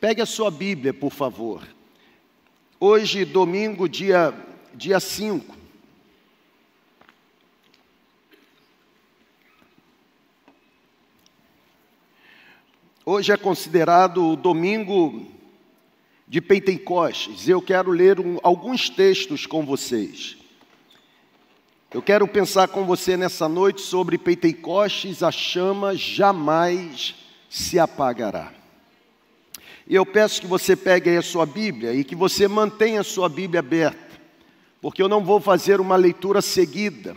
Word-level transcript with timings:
Pegue 0.00 0.22
a 0.22 0.26
sua 0.26 0.50
Bíblia, 0.50 0.94
por 0.94 1.12
favor. 1.12 1.62
Hoje, 2.80 3.26
domingo, 3.26 3.86
dia, 3.86 4.32
dia 4.74 4.98
5. 4.98 5.54
Hoje 13.04 13.30
é 13.30 13.36
considerado 13.36 14.24
o 14.24 14.36
domingo 14.36 15.26
de 16.26 16.40
Pentecostes. 16.40 17.46
Eu 17.46 17.60
quero 17.60 17.90
ler 17.90 18.18
um, 18.18 18.38
alguns 18.42 18.88
textos 18.88 19.44
com 19.44 19.66
vocês. 19.66 20.38
Eu 21.92 22.00
quero 22.00 22.26
pensar 22.26 22.68
com 22.68 22.86
você 22.86 23.18
nessa 23.18 23.46
noite 23.46 23.82
sobre 23.82 24.16
Pentecostes, 24.16 25.22
a 25.22 25.30
chama 25.30 25.94
jamais 25.94 27.14
se 27.50 27.78
apagará. 27.78 28.59
E 29.90 29.94
eu 29.96 30.06
peço 30.06 30.40
que 30.40 30.46
você 30.46 30.76
pegue 30.76 31.10
aí 31.10 31.16
a 31.16 31.22
sua 31.22 31.44
Bíblia 31.44 31.92
e 31.92 32.04
que 32.04 32.14
você 32.14 32.46
mantenha 32.46 33.00
a 33.00 33.04
sua 33.04 33.28
Bíblia 33.28 33.58
aberta, 33.58 34.20
porque 34.80 35.02
eu 35.02 35.08
não 35.08 35.24
vou 35.24 35.40
fazer 35.40 35.80
uma 35.80 35.96
leitura 35.96 36.40
seguida 36.40 37.16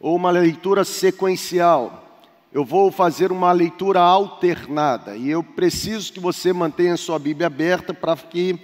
ou 0.00 0.16
uma 0.16 0.30
leitura 0.30 0.84
sequencial. 0.84 2.24
Eu 2.50 2.64
vou 2.64 2.90
fazer 2.90 3.30
uma 3.30 3.52
leitura 3.52 4.00
alternada 4.00 5.18
e 5.18 5.28
eu 5.28 5.42
preciso 5.42 6.10
que 6.10 6.18
você 6.18 6.50
mantenha 6.50 6.94
a 6.94 6.96
sua 6.96 7.18
Bíblia 7.18 7.46
aberta 7.46 7.92
para 7.92 8.16
que 8.16 8.58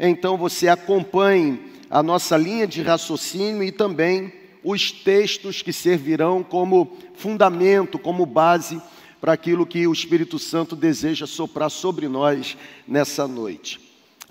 então 0.00 0.38
você 0.38 0.66
acompanhe 0.66 1.70
a 1.90 2.02
nossa 2.02 2.34
linha 2.38 2.66
de 2.66 2.80
raciocínio 2.80 3.62
e 3.62 3.70
também 3.70 4.32
os 4.64 4.90
textos 4.90 5.60
que 5.60 5.70
servirão 5.70 6.42
como 6.42 6.96
fundamento, 7.14 7.98
como 7.98 8.24
base 8.24 8.80
para 9.26 9.34
aquilo 9.34 9.66
que 9.66 9.84
o 9.88 9.92
Espírito 9.92 10.38
Santo 10.38 10.76
deseja 10.76 11.26
soprar 11.26 11.68
sobre 11.68 12.06
nós 12.06 12.56
nessa 12.86 13.26
noite. 13.26 13.80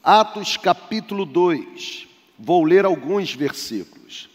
Atos 0.02 0.56
capítulo 0.56 1.26
2, 1.26 2.08
vou 2.40 2.64
ler 2.64 2.86
alguns 2.86 3.34
versículos. 3.34 4.30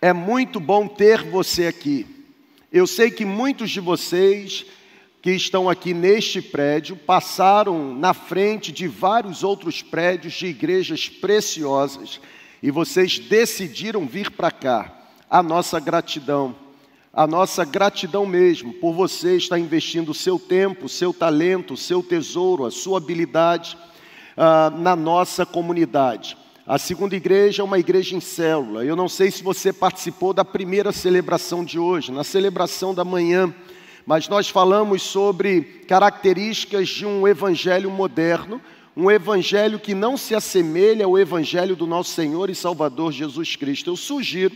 É 0.00 0.14
muito 0.14 0.58
bom 0.58 0.88
ter 0.88 1.22
você 1.22 1.66
aqui. 1.66 2.06
Eu 2.72 2.86
sei 2.86 3.10
que 3.10 3.26
muitos 3.26 3.70
de 3.70 3.78
vocês 3.78 4.64
que 5.20 5.32
estão 5.32 5.68
aqui 5.68 5.92
neste 5.92 6.40
prédio 6.40 6.96
passaram 6.96 7.94
na 7.94 8.14
frente 8.14 8.72
de 8.72 8.88
vários 8.88 9.44
outros 9.44 9.82
prédios 9.82 10.32
de 10.32 10.46
igrejas 10.46 11.10
preciosas 11.10 12.22
e 12.62 12.70
vocês 12.70 13.18
decidiram 13.18 14.06
vir 14.06 14.30
para 14.30 14.50
cá. 14.50 15.10
A 15.28 15.42
nossa 15.42 15.78
gratidão 15.78 16.56
a 17.16 17.26
nossa 17.26 17.64
gratidão 17.64 18.26
mesmo 18.26 18.74
por 18.74 18.92
você 18.92 19.38
estar 19.38 19.58
investindo 19.58 20.10
o 20.10 20.14
seu 20.14 20.38
tempo, 20.38 20.84
o 20.84 20.88
seu 20.88 21.14
talento, 21.14 21.72
o 21.72 21.76
seu 21.76 22.02
tesouro, 22.02 22.66
a 22.66 22.70
sua 22.70 22.98
habilidade 22.98 23.74
uh, 24.36 24.78
na 24.78 24.94
nossa 24.94 25.46
comunidade. 25.46 26.36
A 26.66 26.76
segunda 26.76 27.16
igreja 27.16 27.62
é 27.62 27.64
uma 27.64 27.78
igreja 27.78 28.14
em 28.14 28.20
célula. 28.20 28.84
Eu 28.84 28.94
não 28.94 29.08
sei 29.08 29.30
se 29.30 29.42
você 29.42 29.72
participou 29.72 30.34
da 30.34 30.44
primeira 30.44 30.92
celebração 30.92 31.64
de 31.64 31.78
hoje, 31.78 32.12
na 32.12 32.22
celebração 32.22 32.94
da 32.94 33.02
manhã, 33.02 33.54
mas 34.04 34.28
nós 34.28 34.50
falamos 34.50 35.02
sobre 35.02 35.62
características 35.88 36.86
de 36.86 37.06
um 37.06 37.26
evangelho 37.26 37.90
moderno, 37.90 38.60
um 38.94 39.10
evangelho 39.10 39.78
que 39.78 39.94
não 39.94 40.18
se 40.18 40.34
assemelha 40.34 41.06
ao 41.06 41.18
evangelho 41.18 41.74
do 41.74 41.86
nosso 41.86 42.10
Senhor 42.10 42.50
e 42.50 42.54
Salvador 42.54 43.10
Jesus 43.10 43.56
Cristo. 43.56 43.88
Eu 43.88 43.96
sugiro 43.96 44.54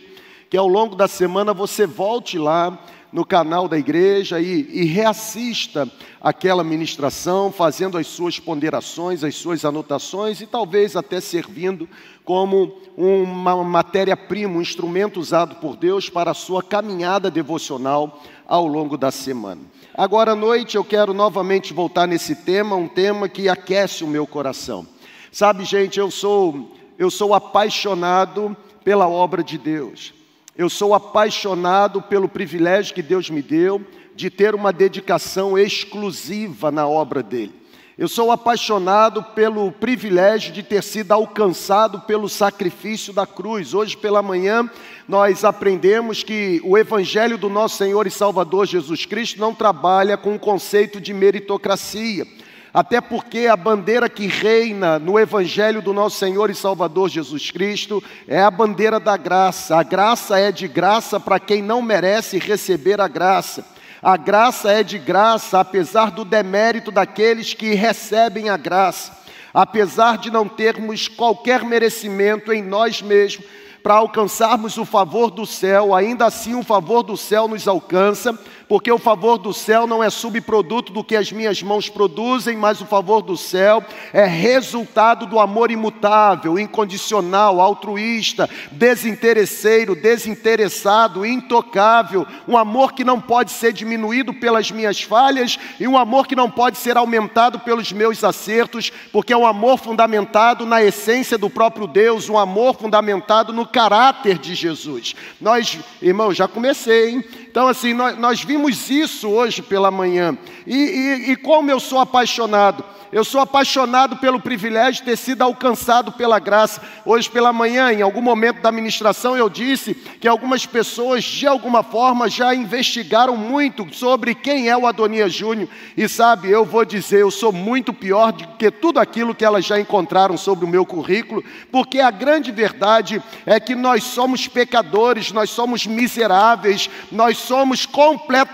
que 0.51 0.57
ao 0.57 0.67
longo 0.67 0.97
da 0.97 1.07
semana 1.07 1.55
você 1.55 1.87
volte 1.87 2.37
lá 2.37 2.77
no 3.13 3.25
canal 3.25 3.69
da 3.69 3.79
igreja 3.79 4.41
e, 4.41 4.69
e, 4.71 4.85
reassista 4.85 5.89
aquela 6.21 6.63
ministração, 6.63 7.51
fazendo 7.51 7.97
as 7.97 8.07
suas 8.07 8.39
ponderações, 8.39 9.25
as 9.25 9.35
suas 9.37 9.65
anotações 9.65 10.41
e 10.41 10.47
talvez 10.47 10.97
até 10.97 11.21
servindo 11.21 11.89
como 12.25 12.77
uma 12.97 13.63
matéria-prima, 13.65 14.59
um 14.59 14.63
instrumento 14.63 15.19
usado 15.19 15.57
por 15.57 15.77
Deus 15.77 16.09
para 16.09 16.33
a 16.33 16.35
sua 16.35 16.63
caminhada 16.63 17.31
devocional 17.31 18.21
ao 18.47 18.67
longo 18.67 18.97
da 18.97 19.11
semana. 19.11 19.61
Agora 19.95 20.33
à 20.33 20.37
noite 20.37 20.77
eu 20.77 20.85
quero 20.85 21.15
novamente 21.15 21.73
voltar 21.73 22.07
nesse 22.07 22.35
tema, 22.35 22.77
um 22.77 22.89
tema 22.89 23.29
que 23.29 23.49
aquece 23.49 24.05
o 24.05 24.09
meu 24.09 24.27
coração. 24.27 24.87
Sabe, 25.33 25.65
gente, 25.65 25.99
eu 25.99 26.11
sou 26.11 26.73
eu 26.99 27.11
sou 27.11 27.35
apaixonado 27.35 28.55
pela 28.85 29.09
obra 29.09 29.43
de 29.43 29.57
Deus. 29.57 30.20
Eu 30.57 30.69
sou 30.69 30.95
apaixonado 30.95 32.03
pelo 32.03 32.29
privilégio 32.29 32.95
que 32.95 33.03
Deus 33.03 33.31
me 33.31 33.41
deu 33.41 33.85
de 34.17 34.29
ter 34.29 34.55
uma 34.55 34.73
dedicação 34.73 35.57
exclusiva 35.57 36.71
na 36.71 36.87
obra 36.87 37.23
dele. 37.23 37.55
Eu 37.97 38.09
sou 38.09 38.33
apaixonado 38.33 39.23
pelo 39.23 39.71
privilégio 39.71 40.53
de 40.53 40.63
ter 40.63 40.83
sido 40.83 41.13
alcançado 41.13 42.01
pelo 42.01 42.29
sacrifício 42.29 43.13
da 43.13 43.27
cruz. 43.27 43.75
Hoje 43.75 43.97
pela 43.97 44.23
manhã 44.23 44.69
nós 45.07 45.45
aprendemos 45.45 46.23
que 46.23 46.61
o 46.65 46.77
evangelho 46.77 47.39
do 47.39 47.49
nosso 47.49 47.77
Senhor 47.77 48.07
e 48.07 48.11
Salvador 48.11 48.67
Jesus 48.67 49.07
Cristo 49.07 49.39
não 49.39 49.55
trabalha 49.55 50.17
com 50.17 50.35
o 50.35 50.39
conceito 50.39 51.01
de 51.01 51.13
meritocracia 51.15 52.27
até 52.73 53.01
porque 53.01 53.47
a 53.47 53.57
bandeira 53.57 54.09
que 54.09 54.27
reina 54.27 54.99
no 54.99 55.19
Evangelho 55.19 55.83
do 55.83 55.93
nosso 55.93 56.19
Senhor 56.19 56.51
e 56.51 56.55
Salvador 56.55 57.09
Jesus 57.09 57.51
Cristo 57.51 58.03
é 58.29 58.41
a 58.41 58.51
bandeira 58.51 59.01
da 59.01 59.17
graça. 59.17 59.77
A 59.77 59.83
graça 59.83 60.39
é 60.39 60.53
de 60.53 60.69
graça 60.69 61.19
para 61.19 61.41
quem 61.41 61.63
não 61.63 61.83
merece 61.83 62.39
receber 62.39 63.01
a 63.01 63.09
graça. 63.09 63.65
A 64.03 64.17
graça 64.17 64.73
é 64.73 64.83
de 64.83 64.99
graça, 64.99 65.61
apesar 65.61 66.11
do 66.11 66.25
demérito 66.25 66.91
daqueles 66.91 67.53
que 67.53 67.75
recebem 67.75 68.49
a 68.49 68.57
graça. 68.57 69.19
Apesar 69.53 70.17
de 70.17 70.31
não 70.31 70.49
termos 70.49 71.09
qualquer 71.09 71.65
merecimento 71.65 72.53
em 72.53 72.63
nós 72.63 73.03
mesmos, 73.03 73.45
para 73.83 73.95
alcançarmos 73.95 74.77
o 74.77 74.85
favor 74.85 75.31
do 75.31 75.47
céu, 75.47 75.95
ainda 75.95 76.27
assim 76.27 76.55
o 76.55 76.63
favor 76.63 77.03
do 77.03 77.17
céu 77.17 77.49
nos 77.49 77.67
alcança, 77.67 78.39
porque 78.71 78.93
o 78.93 78.99
favor 78.99 79.37
do 79.37 79.53
céu 79.53 79.85
não 79.85 80.01
é 80.01 80.09
subproduto 80.09 80.93
do 80.93 81.03
que 81.03 81.17
as 81.17 81.33
minhas 81.33 81.61
mãos 81.61 81.89
produzem, 81.89 82.57
mas 82.57 82.81
o 82.81 82.87
favor 82.87 83.21
do 83.21 83.37
céu 83.37 83.85
é 84.13 84.25
resultado 84.25 85.27
do 85.27 85.41
amor 85.41 85.73
imutável, 85.73 86.57
incondicional, 86.57 87.61
altruísta, 87.61 88.49
desinteresseiro, 88.71 89.97
desinteressado, 89.97 91.27
intocável, 91.27 92.25
um 92.47 92.57
amor 92.57 92.93
que 92.93 93.03
não 93.03 93.21
pode 93.21 93.51
ser 93.51 93.73
diminuído 93.73 94.33
pelas 94.33 94.71
minhas 94.71 95.03
falhas 95.03 95.59
e 95.81 95.89
um 95.89 95.99
amor 95.99 96.29
que 96.29 96.37
não 96.37 96.49
pode 96.49 96.79
ser 96.79 96.97
aumentado 96.97 97.59
pelos 97.59 97.91
meus 97.91 98.23
acertos, 98.23 98.93
porque 99.11 99.33
é 99.33 99.37
um 99.37 99.49
amor 99.49 99.81
fundamentado 99.81 100.65
na 100.65 100.81
essência 100.81 101.37
do 101.37 101.51
próprio 101.51 101.89
Deus, 101.89 102.29
um 102.29 102.39
amor 102.39 102.77
fundamentado 102.77 103.53
no 103.53 103.67
caráter 103.67 104.39
de 104.39 104.55
Jesus. 104.55 105.17
Nós, 105.41 105.77
irmão, 106.01 106.33
já 106.33 106.47
comecei, 106.47 107.11
hein? 107.11 107.25
Então, 107.51 107.67
assim, 107.67 107.93
nós, 107.93 108.17
nós 108.17 108.45
vimos 108.45 108.60
isso 108.69 109.29
hoje 109.29 109.63
pela 109.63 109.91
manhã. 109.91 110.37
E, 110.67 110.77
e, 110.77 111.31
e 111.33 111.37
como 111.37 111.71
eu 111.71 111.81
sou 111.81 111.99
apaixonado. 111.99 112.85
Eu 113.13 113.25
sou 113.25 113.41
apaixonado 113.41 114.19
pelo 114.19 114.39
privilégio 114.39 115.03
de 115.03 115.11
ter 115.11 115.17
sido 115.17 115.43
alcançado 115.43 116.13
pela 116.13 116.39
graça. 116.39 116.81
Hoje 117.05 117.29
pela 117.29 117.53
manhã, 117.53 117.93
em 117.93 118.03
algum 118.03 118.23
momento 118.23 118.61
da 118.61 118.71
ministração, 118.71 119.37
eu 119.37 119.49
disse 119.49 119.95
que 119.95 120.29
algumas 120.29 120.65
pessoas, 120.65 121.25
de 121.25 121.45
alguma 121.45 121.83
forma, 121.83 122.31
já 122.31 122.55
investigaram 122.55 123.37
muito 123.37 123.93
sobre 123.93 124.33
quem 124.33 124.69
é 124.69 124.77
o 124.77 124.87
Adonias 124.87 125.33
Júnior. 125.33 125.69
E 125.97 126.09
sabe, 126.09 126.51
eu 126.51 126.65
vou 126.65 126.85
dizer, 126.85 127.23
eu 127.23 127.33
sou 127.33 127.51
muito 127.51 127.93
pior 127.93 128.31
do 128.31 128.47
que 128.57 128.71
tudo 128.71 129.01
aquilo 129.01 129.35
que 129.35 129.45
elas 129.45 129.65
já 129.65 129.81
encontraram 129.81 130.37
sobre 130.37 130.65
o 130.65 130.69
meu 130.69 130.87
currículo, 130.87 131.43
porque 131.73 131.99
a 131.99 132.13
grande 132.13 132.53
verdade 132.53 133.21
é 133.45 133.59
que 133.59 133.75
nós 133.75 134.05
somos 134.05 134.47
pecadores, 134.47 135.33
nós 135.33 135.51
somos 135.51 135.85
miseráveis, 135.85 136.89
nós 137.11 137.39
somos 137.39 137.87
completamente 137.87 138.50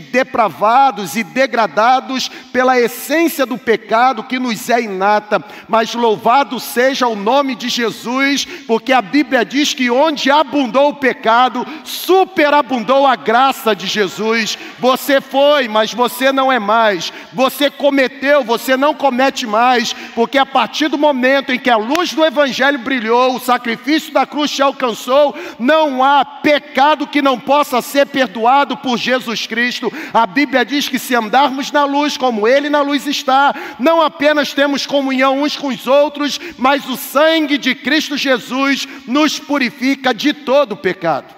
depravados 0.00 1.16
e 1.16 1.24
degradados 1.24 2.28
pela 2.52 2.78
essência 2.78 3.46
do 3.46 3.56
pecado 3.56 4.24
que 4.24 4.38
nos 4.38 4.68
é 4.68 4.82
inata, 4.82 5.42
mas 5.68 5.94
louvado 5.94 6.60
seja 6.60 7.06
o 7.06 7.16
nome 7.16 7.54
de 7.54 7.68
Jesus, 7.68 8.44
porque 8.66 8.92
a 8.92 9.00
Bíblia 9.00 9.44
diz 9.44 9.72
que 9.72 9.90
onde 9.90 10.30
abundou 10.30 10.90
o 10.90 10.96
pecado, 10.96 11.66
superabundou 11.84 13.06
a 13.06 13.16
graça 13.16 13.74
de 13.74 13.86
Jesus. 13.86 14.58
Você 14.78 15.20
foi, 15.20 15.68
mas 15.68 15.92
você 15.94 16.30
não 16.30 16.52
é 16.52 16.58
mais. 16.58 17.12
Você 17.32 17.70
cometeu, 17.70 18.44
você 18.44 18.76
não 18.76 18.94
comete 18.94 19.46
mais, 19.46 19.92
porque 20.14 20.38
a 20.38 20.46
partir 20.46 20.88
do 20.88 20.98
momento 20.98 21.52
em 21.52 21.58
que 21.58 21.70
a 21.70 21.76
luz 21.76 22.12
do 22.12 22.24
Evangelho 22.24 22.78
brilhou, 22.78 23.36
o 23.36 23.40
sacrifício 23.40 24.12
da 24.12 24.26
cruz 24.26 24.50
te 24.50 24.62
alcançou, 24.62 25.34
não 25.58 26.04
há 26.04 26.24
pecado 26.24 27.06
que 27.06 27.22
não 27.22 27.38
possa 27.38 27.80
ser 27.80 28.06
perdoado 28.06 28.76
por 28.76 28.98
Jesus 28.98 29.21
Cristo. 29.46 29.92
A 30.12 30.26
Bíblia 30.26 30.64
diz 30.64 30.88
que 30.88 30.98
se 30.98 31.14
andarmos 31.14 31.70
na 31.70 31.84
luz 31.84 32.16
como 32.16 32.46
Ele 32.46 32.68
na 32.68 32.82
luz 32.82 33.06
está, 33.06 33.54
não 33.78 34.00
apenas 34.00 34.52
temos 34.52 34.86
comunhão 34.86 35.42
uns 35.42 35.56
com 35.56 35.68
os 35.68 35.86
outros, 35.86 36.40
mas 36.58 36.88
o 36.88 36.96
sangue 36.96 37.58
de 37.58 37.74
Cristo 37.74 38.16
Jesus 38.16 38.86
nos 39.06 39.38
purifica 39.38 40.12
de 40.12 40.32
todo 40.32 40.76
pecado. 40.76 41.34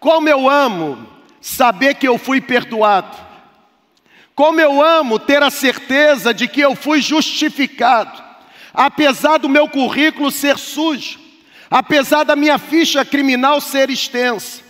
Como 0.00 0.28
eu 0.28 0.48
amo 0.48 1.14
saber 1.44 1.94
que 1.94 2.08
eu 2.08 2.16
fui 2.16 2.40
perdoado. 2.40 3.14
Como 4.34 4.58
eu 4.58 4.82
amo 4.82 5.18
ter 5.18 5.42
a 5.42 5.50
certeza 5.50 6.32
de 6.32 6.48
que 6.48 6.60
eu 6.60 6.74
fui 6.74 7.00
justificado, 7.02 8.22
apesar 8.72 9.38
do 9.38 9.48
meu 9.48 9.68
currículo 9.68 10.30
ser 10.30 10.58
sujo, 10.58 11.20
apesar 11.70 12.24
da 12.24 12.34
minha 12.34 12.58
ficha 12.58 13.04
criminal 13.04 13.60
ser 13.60 13.90
extensa. 13.90 14.63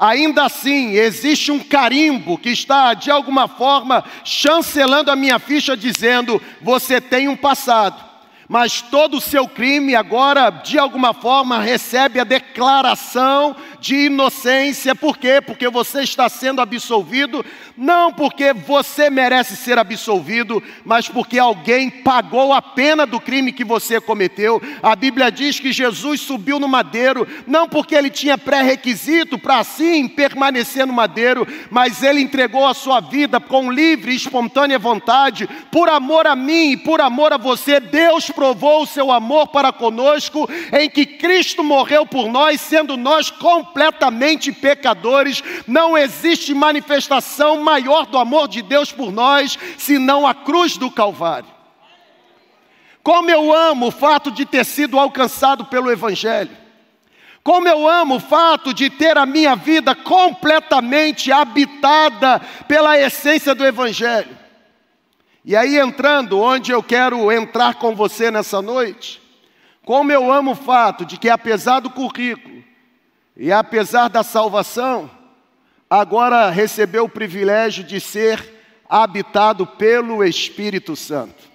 Ainda 0.00 0.46
assim, 0.46 0.92
existe 0.92 1.52
um 1.52 1.58
carimbo 1.58 2.38
que 2.38 2.48
está, 2.48 2.94
de 2.94 3.10
alguma 3.10 3.46
forma, 3.46 4.02
chancelando 4.24 5.10
a 5.10 5.16
minha 5.16 5.38
ficha, 5.38 5.76
dizendo: 5.76 6.40
você 6.62 7.02
tem 7.02 7.28
um 7.28 7.36
passado. 7.36 8.02
Mas 8.48 8.80
todo 8.80 9.18
o 9.18 9.20
seu 9.20 9.46
crime 9.46 9.94
agora, 9.94 10.48
de 10.48 10.78
alguma 10.78 11.12
forma, 11.12 11.60
recebe 11.60 12.18
a 12.18 12.24
declaração 12.24 13.54
de 13.80 14.06
inocência. 14.06 14.94
Por 14.94 15.16
quê? 15.16 15.40
Porque 15.40 15.68
você 15.68 16.02
está 16.02 16.28
sendo 16.28 16.60
absolvido, 16.60 17.44
não 17.76 18.12
porque 18.12 18.52
você 18.52 19.08
merece 19.08 19.56
ser 19.56 19.78
absolvido, 19.78 20.62
mas 20.84 21.08
porque 21.08 21.38
alguém 21.38 21.88
pagou 21.88 22.52
a 22.52 22.60
pena 22.60 23.06
do 23.06 23.18
crime 23.18 23.52
que 23.52 23.64
você 23.64 24.00
cometeu. 24.00 24.60
A 24.82 24.94
Bíblia 24.94 25.32
diz 25.32 25.58
que 25.58 25.72
Jesus 25.72 26.20
subiu 26.20 26.60
no 26.60 26.68
madeiro, 26.68 27.26
não 27.46 27.66
porque 27.66 27.94
ele 27.94 28.10
tinha 28.10 28.36
pré-requisito 28.36 29.38
para 29.38 29.58
assim 29.58 30.06
permanecer 30.06 30.86
no 30.86 30.92
madeiro, 30.92 31.46
mas 31.70 32.02
ele 32.02 32.20
entregou 32.20 32.66
a 32.66 32.74
sua 32.74 33.00
vida 33.00 33.40
com 33.40 33.72
livre 33.72 34.12
e 34.12 34.16
espontânea 34.16 34.78
vontade, 34.78 35.48
por 35.72 35.88
amor 35.88 36.26
a 36.26 36.36
mim 36.36 36.72
e 36.72 36.76
por 36.76 37.00
amor 37.00 37.32
a 37.32 37.38
você. 37.38 37.80
Deus 37.80 38.30
provou 38.30 38.82
o 38.82 38.86
seu 38.86 39.10
amor 39.10 39.48
para 39.48 39.72
conosco, 39.72 40.48
em 40.78 40.90
que 40.90 41.06
Cristo 41.06 41.64
morreu 41.64 42.04
por 42.04 42.28
nós, 42.28 42.60
sendo 42.60 42.96
nós 42.96 43.30
completamente 43.30 43.69
pecadores. 44.52 45.42
Não 45.66 45.96
existe 45.96 46.52
manifestação 46.54 47.62
maior 47.62 48.06
do 48.06 48.18
amor 48.18 48.48
de 48.48 48.62
Deus 48.62 48.92
por 48.92 49.10
nós, 49.12 49.58
senão 49.78 50.26
a 50.26 50.34
cruz 50.34 50.76
do 50.76 50.90
Calvário. 50.90 51.48
Como 53.02 53.30
eu 53.30 53.52
amo 53.52 53.86
o 53.86 53.90
fato 53.90 54.30
de 54.30 54.44
ter 54.44 54.64
sido 54.64 54.98
alcançado 54.98 55.64
pelo 55.64 55.90
Evangelho. 55.90 56.56
Como 57.42 57.66
eu 57.66 57.88
amo 57.88 58.16
o 58.16 58.20
fato 58.20 58.74
de 58.74 58.90
ter 58.90 59.16
a 59.16 59.24
minha 59.24 59.56
vida 59.56 59.94
completamente 59.94 61.32
habitada 61.32 62.40
pela 62.68 62.98
essência 62.98 63.54
do 63.54 63.64
Evangelho. 63.64 64.38
E 65.42 65.56
aí, 65.56 65.78
entrando 65.78 66.38
onde 66.38 66.70
eu 66.70 66.82
quero 66.82 67.32
entrar 67.32 67.74
com 67.76 67.94
você 67.94 68.30
nessa 68.30 68.60
noite, 68.60 69.22
como 69.84 70.12
eu 70.12 70.30
amo 70.30 70.50
o 70.50 70.54
fato 70.54 71.04
de 71.04 71.16
que, 71.16 71.30
apesar 71.30 71.80
do 71.80 71.88
currículo 71.88 72.49
e 73.40 73.50
apesar 73.50 74.08
da 74.08 74.22
salvação, 74.22 75.10
agora 75.88 76.50
recebeu 76.50 77.04
o 77.04 77.08
privilégio 77.08 77.82
de 77.82 77.98
ser 77.98 78.60
habitado 78.86 79.66
pelo 79.66 80.22
Espírito 80.22 80.94
Santo. 80.94 81.48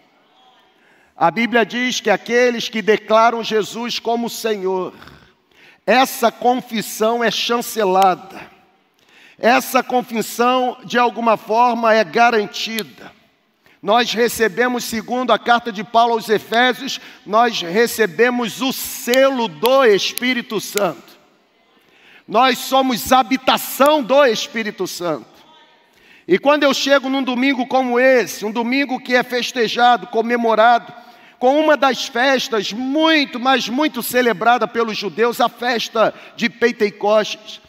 A 1.15 1.29
Bíblia 1.29 1.65
diz 1.65 2.01
que 2.01 2.09
aqueles 2.09 2.67
que 2.67 2.81
declaram 2.81 3.43
Jesus 3.43 3.99
como 3.99 4.29
Senhor, 4.29 4.93
essa 5.85 6.31
confissão 6.31 7.23
é 7.23 7.29
chancelada, 7.29 8.41
essa 9.37 9.83
confissão, 9.83 10.77
de 10.83 10.97
alguma 10.97 11.37
forma, 11.37 11.93
é 11.93 12.03
garantida 12.03 13.13
nós 13.85 14.13
recebemos, 14.13 14.83
segundo 14.83 15.31
a 15.31 15.37
carta 15.37 15.71
de 15.71 15.83
Paulo 15.83 16.13
aos 16.13 16.27
Efésios, 16.27 16.99
nós 17.23 17.61
recebemos 17.61 18.59
o 18.59 18.73
selo 18.73 19.47
do 19.47 19.85
Espírito 19.85 20.59
Santo. 20.59 21.14
Nós 22.27 22.57
somos 22.57 23.11
habitação 23.11 24.01
do 24.01 24.25
Espírito 24.25 24.87
Santo. 24.87 25.35
E 26.27 26.39
quando 26.39 26.63
eu 26.63 26.73
chego 26.73 27.07
num 27.07 27.21
domingo 27.21 27.67
como 27.67 27.99
esse, 27.99 28.45
um 28.45 28.51
domingo 28.51 28.99
que 28.99 29.15
é 29.15 29.21
festejado, 29.21 30.07
comemorado, 30.07 30.91
com 31.37 31.59
uma 31.59 31.77
das 31.77 32.07
festas 32.07 32.73
muito, 32.73 33.39
mas 33.39 33.69
muito 33.69 34.01
celebrada 34.01 34.67
pelos 34.67 34.97
judeus, 34.97 35.39
a 35.39 35.47
festa 35.47 36.13
de 36.35 36.49
Pentecostes, 36.49 37.61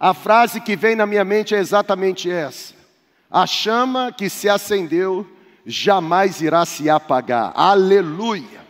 a 0.00 0.12
frase 0.12 0.60
que 0.60 0.74
vem 0.74 0.96
na 0.96 1.06
minha 1.06 1.24
mente 1.24 1.54
é 1.54 1.58
exatamente 1.58 2.28
essa: 2.28 2.74
a 3.30 3.46
chama 3.46 4.10
que 4.10 4.28
se 4.28 4.48
acendeu 4.48 5.24
jamais 5.64 6.40
irá 6.40 6.66
se 6.66 6.90
apagar. 6.90 7.52
Aleluia. 7.54 8.62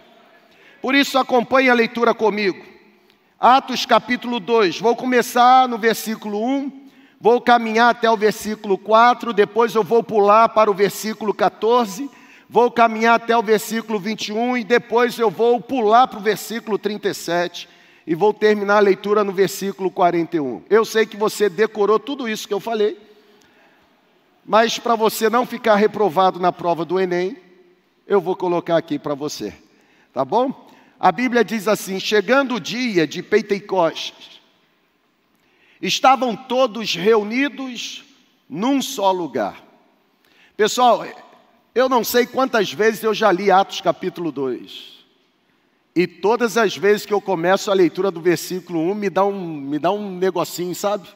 Por 0.82 0.94
isso, 0.94 1.16
acompanhe 1.16 1.70
a 1.70 1.74
leitura 1.74 2.12
comigo. 2.12 2.71
Atos 3.42 3.84
capítulo 3.84 4.38
2, 4.38 4.78
vou 4.78 4.94
começar 4.94 5.66
no 5.66 5.76
versículo 5.76 6.40
1, 6.40 6.86
vou 7.20 7.40
caminhar 7.40 7.90
até 7.90 8.08
o 8.08 8.16
versículo 8.16 8.78
4, 8.78 9.32
depois 9.32 9.74
eu 9.74 9.82
vou 9.82 10.00
pular 10.00 10.48
para 10.50 10.70
o 10.70 10.74
versículo 10.74 11.34
14, 11.34 12.08
vou 12.48 12.70
caminhar 12.70 13.16
até 13.16 13.36
o 13.36 13.42
versículo 13.42 13.98
21 13.98 14.58
e 14.58 14.62
depois 14.62 15.18
eu 15.18 15.28
vou 15.28 15.60
pular 15.60 16.06
para 16.06 16.20
o 16.20 16.22
versículo 16.22 16.78
37 16.78 17.68
e 18.06 18.14
vou 18.14 18.32
terminar 18.32 18.76
a 18.76 18.78
leitura 18.78 19.24
no 19.24 19.32
versículo 19.32 19.90
41. 19.90 20.62
Eu 20.70 20.84
sei 20.84 21.04
que 21.04 21.16
você 21.16 21.48
decorou 21.48 21.98
tudo 21.98 22.28
isso 22.28 22.46
que 22.46 22.54
eu 22.54 22.60
falei. 22.60 22.96
Mas 24.46 24.78
para 24.78 24.94
você 24.94 25.28
não 25.28 25.44
ficar 25.44 25.74
reprovado 25.74 26.38
na 26.38 26.52
prova 26.52 26.84
do 26.84 27.00
Enem, 27.00 27.36
eu 28.06 28.20
vou 28.20 28.36
colocar 28.36 28.76
aqui 28.76 29.00
para 29.00 29.16
você. 29.16 29.52
Tá 30.12 30.24
bom? 30.24 30.70
A 31.02 31.10
Bíblia 31.10 31.44
diz 31.44 31.66
assim: 31.66 31.98
chegando 31.98 32.54
o 32.54 32.60
dia 32.60 33.08
de 33.08 33.24
Pentecostes, 33.24 34.40
estavam 35.80 36.36
todos 36.36 36.94
reunidos 36.94 38.04
num 38.48 38.80
só 38.80 39.10
lugar. 39.10 39.60
Pessoal, 40.56 41.04
eu 41.74 41.88
não 41.88 42.04
sei 42.04 42.24
quantas 42.24 42.72
vezes 42.72 43.02
eu 43.02 43.12
já 43.12 43.32
li 43.32 43.50
Atos 43.50 43.80
capítulo 43.80 44.30
2. 44.30 45.02
E 45.96 46.06
todas 46.06 46.56
as 46.56 46.76
vezes 46.76 47.04
que 47.04 47.12
eu 47.12 47.20
começo 47.20 47.68
a 47.68 47.74
leitura 47.74 48.08
do 48.08 48.20
versículo 48.20 48.80
1, 48.92 48.94
me 48.94 49.10
dá 49.10 49.24
um, 49.24 49.44
me 49.60 49.80
dá 49.80 49.90
um 49.90 50.16
negocinho, 50.16 50.72
sabe? 50.72 51.08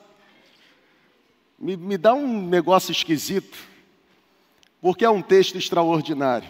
me, 1.56 1.76
me 1.76 1.96
dá 1.96 2.12
um 2.12 2.42
negócio 2.42 2.90
esquisito, 2.90 3.56
porque 4.80 5.04
é 5.04 5.10
um 5.10 5.22
texto 5.22 5.56
extraordinário. 5.56 6.48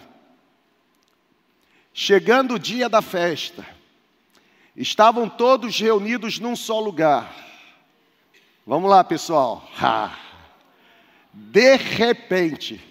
Chegando 1.98 2.56
o 2.56 2.58
dia 2.58 2.90
da 2.90 3.00
festa, 3.00 3.66
estavam 4.76 5.30
todos 5.30 5.80
reunidos 5.80 6.38
num 6.38 6.54
só 6.54 6.78
lugar. 6.78 7.34
Vamos 8.66 8.90
lá, 8.90 9.02
pessoal. 9.02 9.66
Ha. 9.80 10.14
De 11.32 11.74
repente, 11.76 12.84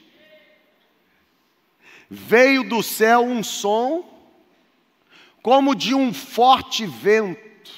veio 2.09 2.67
do 2.67 2.81
céu 2.81 3.21
um 3.21 3.43
som, 3.43 4.03
como 5.39 5.75
de 5.75 5.93
um 5.93 6.11
forte 6.11 6.87
vento, 6.87 7.71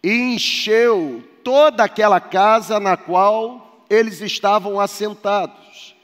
e 0.00 0.12
encheu 0.12 1.28
toda 1.42 1.82
aquela 1.82 2.20
casa 2.20 2.78
na 2.78 2.96
qual 2.96 3.84
eles 3.90 4.20
estavam 4.20 4.78
assentados. 4.78 5.96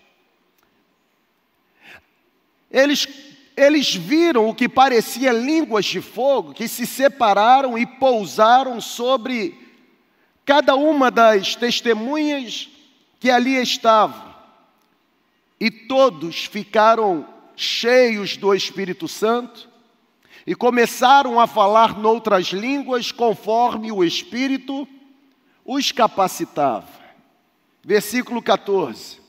Eles, 2.68 3.06
eles 3.56 3.94
viram 3.94 4.48
o 4.48 4.54
que 4.54 4.68
parecia 4.68 5.32
línguas 5.32 5.86
de 5.86 6.00
fogo 6.00 6.52
que 6.52 6.68
se 6.68 6.86
separaram 6.86 7.78
e 7.78 7.86
pousaram 7.86 8.80
sobre 8.80 9.58
cada 10.44 10.76
uma 10.76 11.10
das 11.10 11.56
testemunhas 11.56 12.68
que 13.18 13.30
ali 13.30 13.56
estavam. 13.56 14.34
E 15.58 15.70
todos 15.70 16.44
ficaram 16.44 17.26
cheios 17.56 18.36
do 18.36 18.54
Espírito 18.54 19.08
Santo 19.08 19.68
e 20.46 20.54
começaram 20.54 21.40
a 21.40 21.46
falar 21.46 21.98
noutras 21.98 22.48
línguas 22.48 23.10
conforme 23.10 23.90
o 23.90 24.04
Espírito 24.04 24.86
os 25.64 25.90
capacitava. 25.90 26.88
Versículo 27.82 28.42
14. 28.42 29.25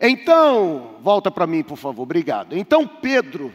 Então, 0.00 0.96
volta 1.02 1.30
para 1.30 1.46
mim, 1.46 1.62
por 1.62 1.76
favor, 1.76 2.02
obrigado. 2.02 2.56
Então 2.56 2.86
Pedro 2.86 3.52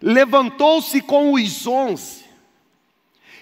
levantou-se 0.00 1.00
com 1.00 1.32
os 1.32 1.66
onze 1.66 2.24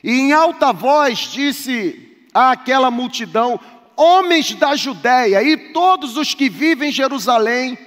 e 0.02 0.12
em 0.12 0.32
alta 0.32 0.72
voz 0.72 1.18
disse 1.32 2.26
àquela 2.32 2.90
multidão: 2.90 3.58
Homens 3.96 4.54
da 4.54 4.76
Judéia 4.76 5.42
e 5.42 5.72
todos 5.72 6.16
os 6.16 6.34
que 6.34 6.48
vivem 6.48 6.90
em 6.90 6.92
Jerusalém, 6.92 7.78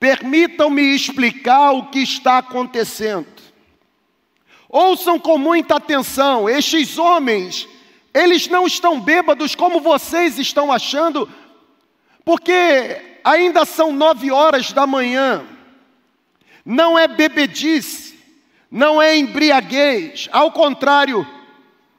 permitam-me 0.00 0.82
explicar 0.82 1.72
o 1.72 1.86
que 1.90 1.98
está 1.98 2.38
acontecendo. 2.38 3.26
Ouçam 4.68 5.18
com 5.18 5.38
muita 5.38 5.76
atenção, 5.76 6.48
estes 6.48 6.98
homens, 6.98 7.68
eles 8.14 8.48
não 8.48 8.66
estão 8.66 9.00
bêbados 9.00 9.54
como 9.54 9.80
vocês 9.80 10.38
estão 10.38 10.72
achando, 10.72 11.28
porque 12.28 13.00
ainda 13.24 13.64
são 13.64 13.90
nove 13.90 14.30
horas 14.30 14.70
da 14.70 14.86
manhã, 14.86 15.46
não 16.62 16.98
é 16.98 17.08
bebedice, 17.08 18.18
não 18.70 19.00
é 19.00 19.16
embriaguez, 19.16 20.28
ao 20.30 20.52
contrário, 20.52 21.26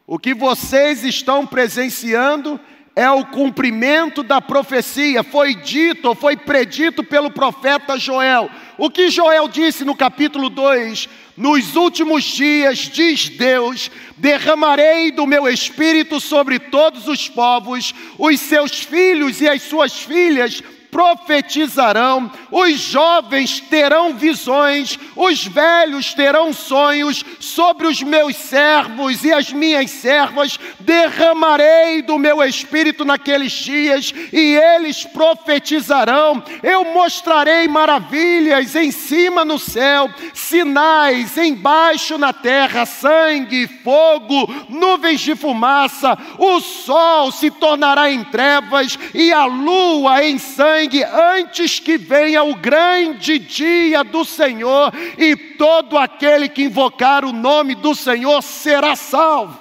o 0.06 0.20
que 0.20 0.36
vocês 0.36 1.04
estão 1.04 1.48
presenciando 1.48 2.60
é 2.96 3.10
o 3.10 3.26
cumprimento 3.26 4.22
da 4.22 4.40
profecia, 4.40 5.24
foi 5.24 5.56
dito 5.56 6.14
foi 6.14 6.38
predito 6.38 7.04
pelo 7.04 7.32
profeta 7.32 7.98
Joel. 7.98 8.52
O 8.80 8.90
que 8.90 9.10
Joel 9.10 9.50
disse 9.50 9.84
no 9.84 9.94
capítulo 9.94 10.50
2: 10.50 11.10
Nos 11.36 11.76
últimos 11.76 12.24
dias, 12.24 12.78
diz 12.80 13.28
Deus, 13.28 13.92
derramarei 14.16 15.12
do 15.12 15.28
meu 15.28 15.50
espírito 15.50 16.18
sobre 16.22 16.58
todos 16.58 17.06
os 17.06 17.28
povos, 17.28 17.94
os 18.18 18.40
seus 18.40 18.80
filhos 18.80 19.42
e 19.42 19.50
as 19.50 19.64
suas 19.64 20.02
filhas 20.02 20.64
profetizarão, 20.92 22.32
os 22.52 22.80
jovens 22.80 23.60
terão 23.60 24.14
visões, 24.14 24.98
os 25.16 25.46
velhos 25.46 26.14
terão 26.14 26.52
sonhos, 26.52 27.24
sobre 27.40 27.88
os 27.88 28.02
meus 28.02 28.36
servos 28.36 29.24
e 29.24 29.32
as 29.32 29.52
minhas 29.52 29.92
servas 29.92 30.60
derramarei 30.80 32.02
do 32.02 32.18
meu 32.18 32.44
espírito 32.44 33.06
naqueles 33.06 33.52
dias, 33.52 34.14
e 34.34 34.56
eles 34.56 35.04
profetizarão. 35.06 36.44
Eu 36.64 36.86
mostrarei 36.94 37.68
maravilhas 37.68 38.76
em 38.76 38.92
cima 38.92 39.46
no 39.46 39.60
céu, 39.60 40.10
sinais 40.34 41.38
embaixo 41.38 42.18
na 42.18 42.34
terra, 42.34 42.86
sangue, 42.86 43.68
fogo, 43.84 44.52
nuvens 44.70 45.22
de 45.22 45.36
fumaça, 45.36 46.18
o 46.38 46.60
sol 46.60 47.32
se 47.32 47.52
tornará 47.52 48.12
em 48.12 48.24
trevas 48.24 48.98
e 49.14 49.32
a 49.32 49.46
lua 49.46 50.24
em 50.24 50.38
sangue 50.38 50.79
sangue 50.80 51.04
antes 51.04 51.80
que 51.80 51.98
venha 51.98 52.44
o 52.44 52.56
grande 52.56 53.38
dia 53.38 54.04
do 54.04 54.24
Senhor, 54.24 54.94
e 55.18 55.36
todo 55.36 55.98
aquele 55.98 56.48
que 56.48 56.64
invocar 56.64 57.26
o 57.26 57.34
nome 57.34 57.76
do 57.76 57.94
Senhor 57.94 58.42
será 58.42 58.96
salvo. 58.96 59.60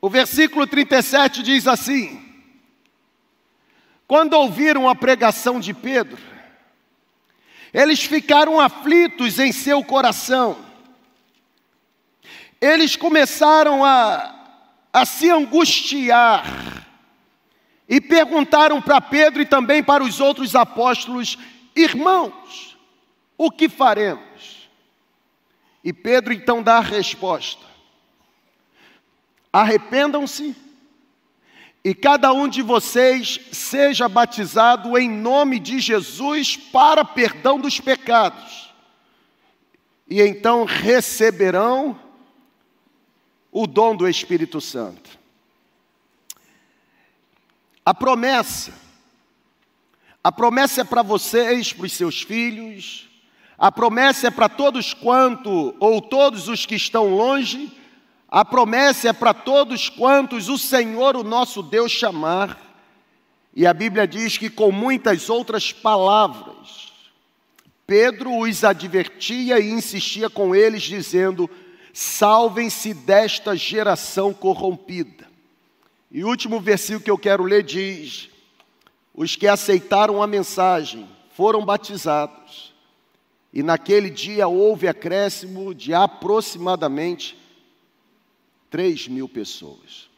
O 0.00 0.08
versículo 0.08 0.66
37 0.66 1.42
diz 1.42 1.66
assim: 1.66 2.22
Quando 4.06 4.34
ouviram 4.34 4.88
a 4.88 4.94
pregação 4.94 5.60
de 5.60 5.74
Pedro, 5.74 6.18
eles 7.72 8.02
ficaram 8.04 8.60
aflitos 8.60 9.38
em 9.38 9.52
seu 9.52 9.82
coração, 9.84 10.58
eles 12.60 12.96
começaram 12.96 13.84
a, 13.84 14.34
a 14.92 15.04
se 15.04 15.30
angustiar, 15.30 16.73
e 17.88 18.00
perguntaram 18.00 18.80
para 18.80 19.00
Pedro 19.00 19.42
e 19.42 19.46
também 19.46 19.82
para 19.82 20.02
os 20.02 20.20
outros 20.20 20.54
apóstolos: 20.54 21.38
Irmãos, 21.76 22.76
o 23.36 23.50
que 23.50 23.68
faremos? 23.68 24.68
E 25.82 25.92
Pedro 25.92 26.32
então 26.32 26.62
dá 26.62 26.78
a 26.78 26.80
resposta: 26.80 27.64
Arrependam-se 29.52 30.56
e 31.84 31.94
cada 31.94 32.32
um 32.32 32.48
de 32.48 32.62
vocês 32.62 33.38
seja 33.52 34.08
batizado 34.08 34.96
em 34.96 35.10
nome 35.10 35.58
de 35.58 35.78
Jesus 35.78 36.56
para 36.56 37.04
perdão 37.04 37.60
dos 37.60 37.78
pecados, 37.78 38.72
e 40.08 40.22
então 40.22 40.64
receberão 40.64 42.00
o 43.52 43.66
dom 43.66 43.94
do 43.94 44.08
Espírito 44.08 44.60
Santo. 44.60 45.23
A 47.86 47.92
promessa, 47.92 48.72
a 50.22 50.32
promessa 50.32 50.80
é 50.80 50.84
para 50.84 51.02
vocês, 51.02 51.70
para 51.72 51.84
os 51.84 51.92
seus 51.92 52.22
filhos, 52.22 53.10
a 53.58 53.70
promessa 53.70 54.28
é 54.28 54.30
para 54.30 54.48
todos 54.48 54.94
quanto, 54.94 55.74
ou 55.78 56.00
todos 56.00 56.48
os 56.48 56.64
que 56.64 56.76
estão 56.76 57.14
longe, 57.14 57.70
a 58.26 58.42
promessa 58.42 59.10
é 59.10 59.12
para 59.12 59.34
todos 59.34 59.90
quantos 59.90 60.48
o 60.48 60.56
Senhor, 60.56 61.14
o 61.14 61.22
nosso 61.22 61.62
Deus, 61.62 61.92
chamar. 61.92 62.58
E 63.54 63.66
a 63.66 63.74
Bíblia 63.74 64.08
diz 64.08 64.38
que 64.38 64.48
com 64.48 64.72
muitas 64.72 65.28
outras 65.28 65.70
palavras, 65.70 66.90
Pedro 67.86 68.38
os 68.38 68.64
advertia 68.64 69.60
e 69.60 69.70
insistia 69.70 70.30
com 70.30 70.54
eles, 70.54 70.82
dizendo: 70.82 71.48
salvem-se 71.92 72.94
desta 72.94 73.54
geração 73.54 74.32
corrompida. 74.32 75.33
E 76.14 76.22
o 76.22 76.28
último 76.28 76.60
versículo 76.60 77.02
que 77.02 77.10
eu 77.10 77.18
quero 77.18 77.42
ler 77.42 77.64
diz: 77.64 78.30
Os 79.12 79.34
que 79.34 79.48
aceitaram 79.48 80.22
a 80.22 80.28
mensagem 80.28 81.08
foram 81.32 81.64
batizados, 81.64 82.72
e 83.52 83.64
naquele 83.64 84.08
dia 84.08 84.46
houve 84.46 84.86
acréscimo 84.86 85.74
de 85.74 85.92
aproximadamente 85.92 87.36
3 88.70 89.08
mil 89.08 89.28
pessoas. 89.28 90.08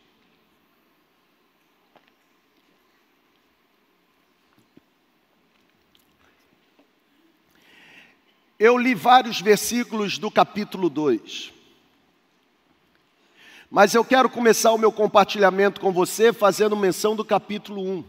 Eu 8.58 8.76
li 8.76 8.94
vários 8.94 9.40
versículos 9.40 10.18
do 10.18 10.30
capítulo 10.30 10.90
2. 10.90 11.55
Mas 13.70 13.94
eu 13.94 14.04
quero 14.04 14.30
começar 14.30 14.72
o 14.72 14.78
meu 14.78 14.92
compartilhamento 14.92 15.80
com 15.80 15.92
você 15.92 16.32
fazendo 16.32 16.76
menção 16.76 17.16
do 17.16 17.24
capítulo 17.24 17.82
1. 17.82 18.04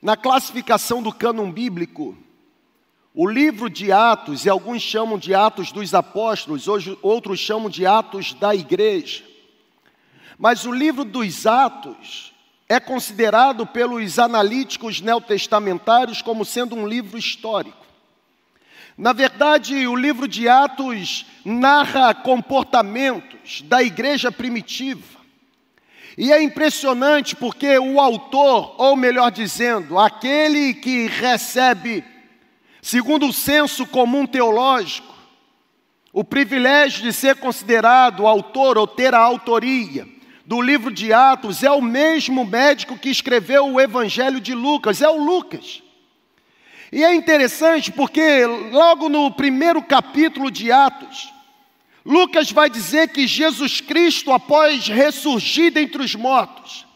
Na 0.00 0.16
classificação 0.16 1.02
do 1.02 1.12
cânon 1.12 1.50
bíblico, 1.52 2.16
o 3.14 3.28
livro 3.28 3.68
de 3.68 3.92
Atos, 3.92 4.46
e 4.46 4.48
alguns 4.48 4.80
chamam 4.80 5.18
de 5.18 5.34
Atos 5.34 5.70
dos 5.70 5.92
Apóstolos, 5.94 6.66
hoje 6.66 6.98
outros 7.02 7.38
chamam 7.38 7.68
de 7.68 7.84
Atos 7.84 8.32
da 8.32 8.54
Igreja. 8.54 9.22
Mas 10.38 10.64
o 10.64 10.72
livro 10.72 11.04
dos 11.04 11.46
Atos 11.46 12.32
é 12.66 12.80
considerado 12.80 13.66
pelos 13.66 14.18
analíticos 14.18 15.02
neotestamentários 15.02 16.22
como 16.22 16.46
sendo 16.46 16.74
um 16.74 16.88
livro 16.88 17.18
histórico. 17.18 17.86
Na 18.96 19.12
verdade, 19.12 19.86
o 19.86 19.96
livro 19.96 20.28
de 20.28 20.48
Atos 20.48 21.26
narra 21.44 22.14
comportamentos 22.14 23.62
da 23.62 23.82
igreja 23.82 24.30
primitiva. 24.30 25.20
E 26.16 26.30
é 26.30 26.42
impressionante 26.42 27.34
porque 27.34 27.78
o 27.78 27.98
autor, 27.98 28.74
ou 28.78 28.94
melhor 28.96 29.30
dizendo, 29.30 29.98
aquele 29.98 30.74
que 30.74 31.06
recebe, 31.06 32.04
segundo 32.82 33.26
o 33.28 33.32
senso 33.32 33.86
comum 33.86 34.26
teológico, 34.26 35.12
o 36.12 36.22
privilégio 36.22 37.02
de 37.02 37.12
ser 37.12 37.36
considerado 37.36 38.26
autor 38.26 38.76
ou 38.76 38.86
ter 38.86 39.14
a 39.14 39.18
autoria 39.18 40.06
do 40.44 40.60
livro 40.60 40.92
de 40.92 41.12
Atos, 41.14 41.62
é 41.62 41.70
o 41.70 41.80
mesmo 41.80 42.44
médico 42.44 42.98
que 42.98 43.08
escreveu 43.08 43.66
o 43.66 43.80
Evangelho 43.80 44.38
de 44.38 44.54
Lucas, 44.54 45.00
é 45.00 45.08
o 45.08 45.16
Lucas. 45.16 45.81
E 46.92 47.02
é 47.02 47.14
interessante 47.14 47.90
porque, 47.90 48.44
logo 48.44 49.08
no 49.08 49.30
primeiro 49.30 49.80
capítulo 49.80 50.50
de 50.50 50.70
Atos, 50.70 51.32
Lucas 52.04 52.52
vai 52.52 52.68
dizer 52.68 53.08
que 53.08 53.26
Jesus 53.26 53.80
Cristo, 53.80 54.30
após 54.30 54.88
ressurgir 54.88 55.72
dentre 55.72 56.02
os 56.02 56.14
mortos, 56.14 56.86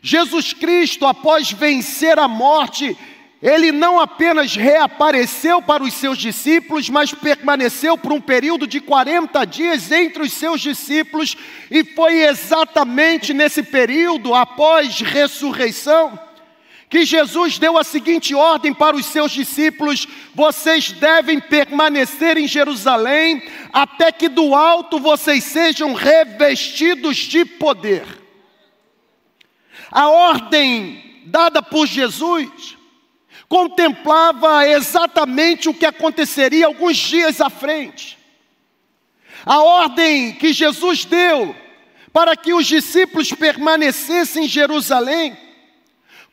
Jesus 0.00 0.54
Cristo, 0.54 1.06
após 1.06 1.52
vencer 1.52 2.18
a 2.18 2.26
morte, 2.26 2.96
ele 3.42 3.70
não 3.70 4.00
apenas 4.00 4.56
reapareceu 4.56 5.60
para 5.60 5.82
os 5.82 5.92
seus 5.92 6.16
discípulos, 6.16 6.88
mas 6.88 7.12
permaneceu 7.12 7.98
por 7.98 8.12
um 8.12 8.20
período 8.20 8.66
de 8.66 8.80
40 8.80 9.44
dias 9.44 9.92
entre 9.92 10.22
os 10.22 10.32
seus 10.32 10.60
discípulos, 10.60 11.36
e 11.70 11.84
foi 11.84 12.22
exatamente 12.22 13.34
nesse 13.34 13.62
período, 13.62 14.34
após 14.34 15.00
ressurreição, 15.00 16.18
que 16.88 17.04
Jesus 17.04 17.58
deu 17.58 17.76
a 17.76 17.84
seguinte 17.84 18.34
ordem 18.34 18.72
para 18.72 18.96
os 18.96 19.06
seus 19.06 19.30
discípulos: 19.32 20.06
vocês 20.34 20.90
devem 20.92 21.38
permanecer 21.38 22.36
em 22.38 22.48
Jerusalém 22.48 23.42
até 23.72 24.10
que 24.10 24.28
do 24.28 24.54
alto 24.54 24.98
vocês 24.98 25.44
sejam 25.44 25.92
revestidos 25.92 27.16
de 27.16 27.44
poder. 27.44 28.06
A 29.90 30.08
ordem 30.08 31.22
dada 31.26 31.62
por 31.62 31.86
Jesus 31.86 32.76
contemplava 33.48 34.66
exatamente 34.68 35.68
o 35.68 35.74
que 35.74 35.86
aconteceria 35.86 36.66
alguns 36.66 36.96
dias 36.96 37.40
à 37.40 37.48
frente. 37.48 38.18
A 39.44 39.60
ordem 39.60 40.32
que 40.32 40.52
Jesus 40.52 41.04
deu 41.04 41.54
para 42.12 42.36
que 42.36 42.52
os 42.52 42.66
discípulos 42.66 43.30
permanecessem 43.32 44.44
em 44.44 44.48
Jerusalém 44.48 45.47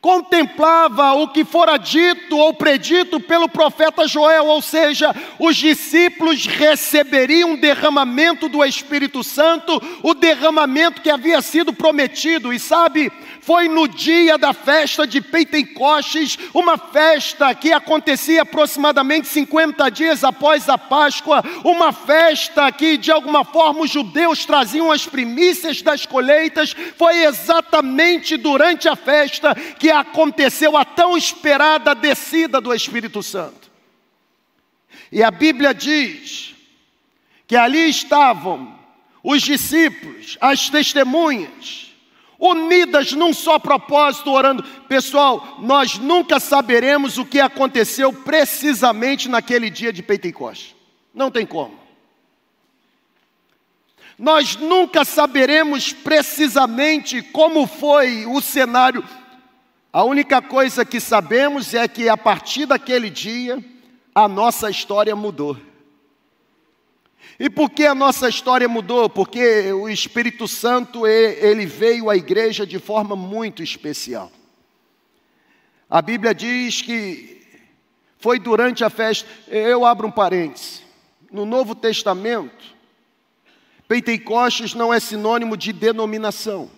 contemplava 0.06 1.14
o 1.14 1.26
que 1.26 1.44
fora 1.44 1.76
dito 1.76 2.38
ou 2.38 2.54
predito 2.54 3.18
pelo 3.18 3.48
profeta 3.48 4.06
Joel, 4.06 4.46
ou 4.46 4.62
seja, 4.62 5.12
os 5.36 5.56
discípulos 5.56 6.46
receberiam 6.46 7.50
um 7.50 7.56
derramamento 7.56 8.48
do 8.48 8.64
Espírito 8.64 9.24
Santo, 9.24 9.82
o 10.04 10.14
derramamento 10.14 11.02
que 11.02 11.10
havia 11.10 11.42
sido 11.42 11.72
prometido, 11.72 12.52
e 12.52 12.58
sabe, 12.60 13.10
Foi 13.46 13.68
no 13.68 13.86
dia 13.86 14.36
da 14.36 14.52
festa 14.52 15.06
de 15.06 15.20
Pentecostes, 15.20 16.36
uma 16.52 16.76
festa 16.76 17.54
que 17.54 17.70
acontecia 17.70 18.42
aproximadamente 18.42 19.28
50 19.28 19.88
dias 19.88 20.24
após 20.24 20.68
a 20.68 20.76
Páscoa, 20.76 21.44
uma 21.62 21.92
festa 21.92 22.72
que 22.72 22.96
de 22.96 23.12
alguma 23.12 23.44
forma 23.44 23.82
os 23.82 23.90
judeus 23.92 24.44
traziam 24.44 24.90
as 24.90 25.06
primícias 25.06 25.80
das 25.80 26.04
colheitas. 26.04 26.74
Foi 26.98 27.22
exatamente 27.22 28.36
durante 28.36 28.88
a 28.88 28.96
festa 28.96 29.54
que 29.54 29.92
aconteceu 29.92 30.76
a 30.76 30.84
tão 30.84 31.16
esperada 31.16 31.94
descida 31.94 32.60
do 32.60 32.74
Espírito 32.74 33.22
Santo. 33.22 33.70
E 35.12 35.22
a 35.22 35.30
Bíblia 35.30 35.72
diz 35.72 36.52
que 37.46 37.54
ali 37.54 37.88
estavam 37.88 38.76
os 39.22 39.40
discípulos, 39.40 40.36
as 40.40 40.68
testemunhas, 40.68 41.85
unidas 42.38 43.12
num 43.12 43.32
só 43.32 43.58
propósito, 43.58 44.30
orando. 44.30 44.62
Pessoal, 44.88 45.58
nós 45.60 45.98
nunca 45.98 46.38
saberemos 46.38 47.18
o 47.18 47.24
que 47.24 47.40
aconteceu 47.40 48.12
precisamente 48.12 49.28
naquele 49.28 49.70
dia 49.70 49.92
de 49.92 50.02
Pentecostes. 50.02 50.74
Não 51.14 51.30
tem 51.30 51.46
como. 51.46 51.78
Nós 54.18 54.56
nunca 54.56 55.04
saberemos 55.04 55.92
precisamente 55.92 57.20
como 57.20 57.66
foi 57.66 58.24
o 58.26 58.40
cenário. 58.40 59.04
A 59.92 60.04
única 60.04 60.40
coisa 60.40 60.84
que 60.84 61.00
sabemos 61.00 61.74
é 61.74 61.86
que 61.86 62.08
a 62.08 62.16
partir 62.16 62.66
daquele 62.66 63.10
dia, 63.10 63.62
a 64.14 64.26
nossa 64.26 64.70
história 64.70 65.14
mudou. 65.14 65.56
E 67.38 67.50
por 67.50 67.70
que 67.70 67.84
a 67.84 67.94
nossa 67.94 68.28
história 68.28 68.68
mudou? 68.68 69.10
Porque 69.10 69.72
o 69.72 69.88
Espírito 69.88 70.48
Santo 70.48 71.06
ele 71.06 71.66
veio 71.66 72.08
à 72.08 72.16
igreja 72.16 72.66
de 72.66 72.78
forma 72.78 73.14
muito 73.14 73.62
especial. 73.62 74.32
A 75.88 76.00
Bíblia 76.00 76.34
diz 76.34 76.80
que 76.80 77.42
foi 78.18 78.38
durante 78.38 78.82
a 78.82 78.90
festa. 78.90 79.28
Eu 79.48 79.84
abro 79.84 80.08
um 80.08 80.10
parênteses. 80.10 80.82
No 81.30 81.44
Novo 81.44 81.74
Testamento, 81.74 82.74
Pentecostes 83.86 84.74
não 84.74 84.92
é 84.92 84.98
sinônimo 84.98 85.56
de 85.56 85.72
denominação. 85.72 86.70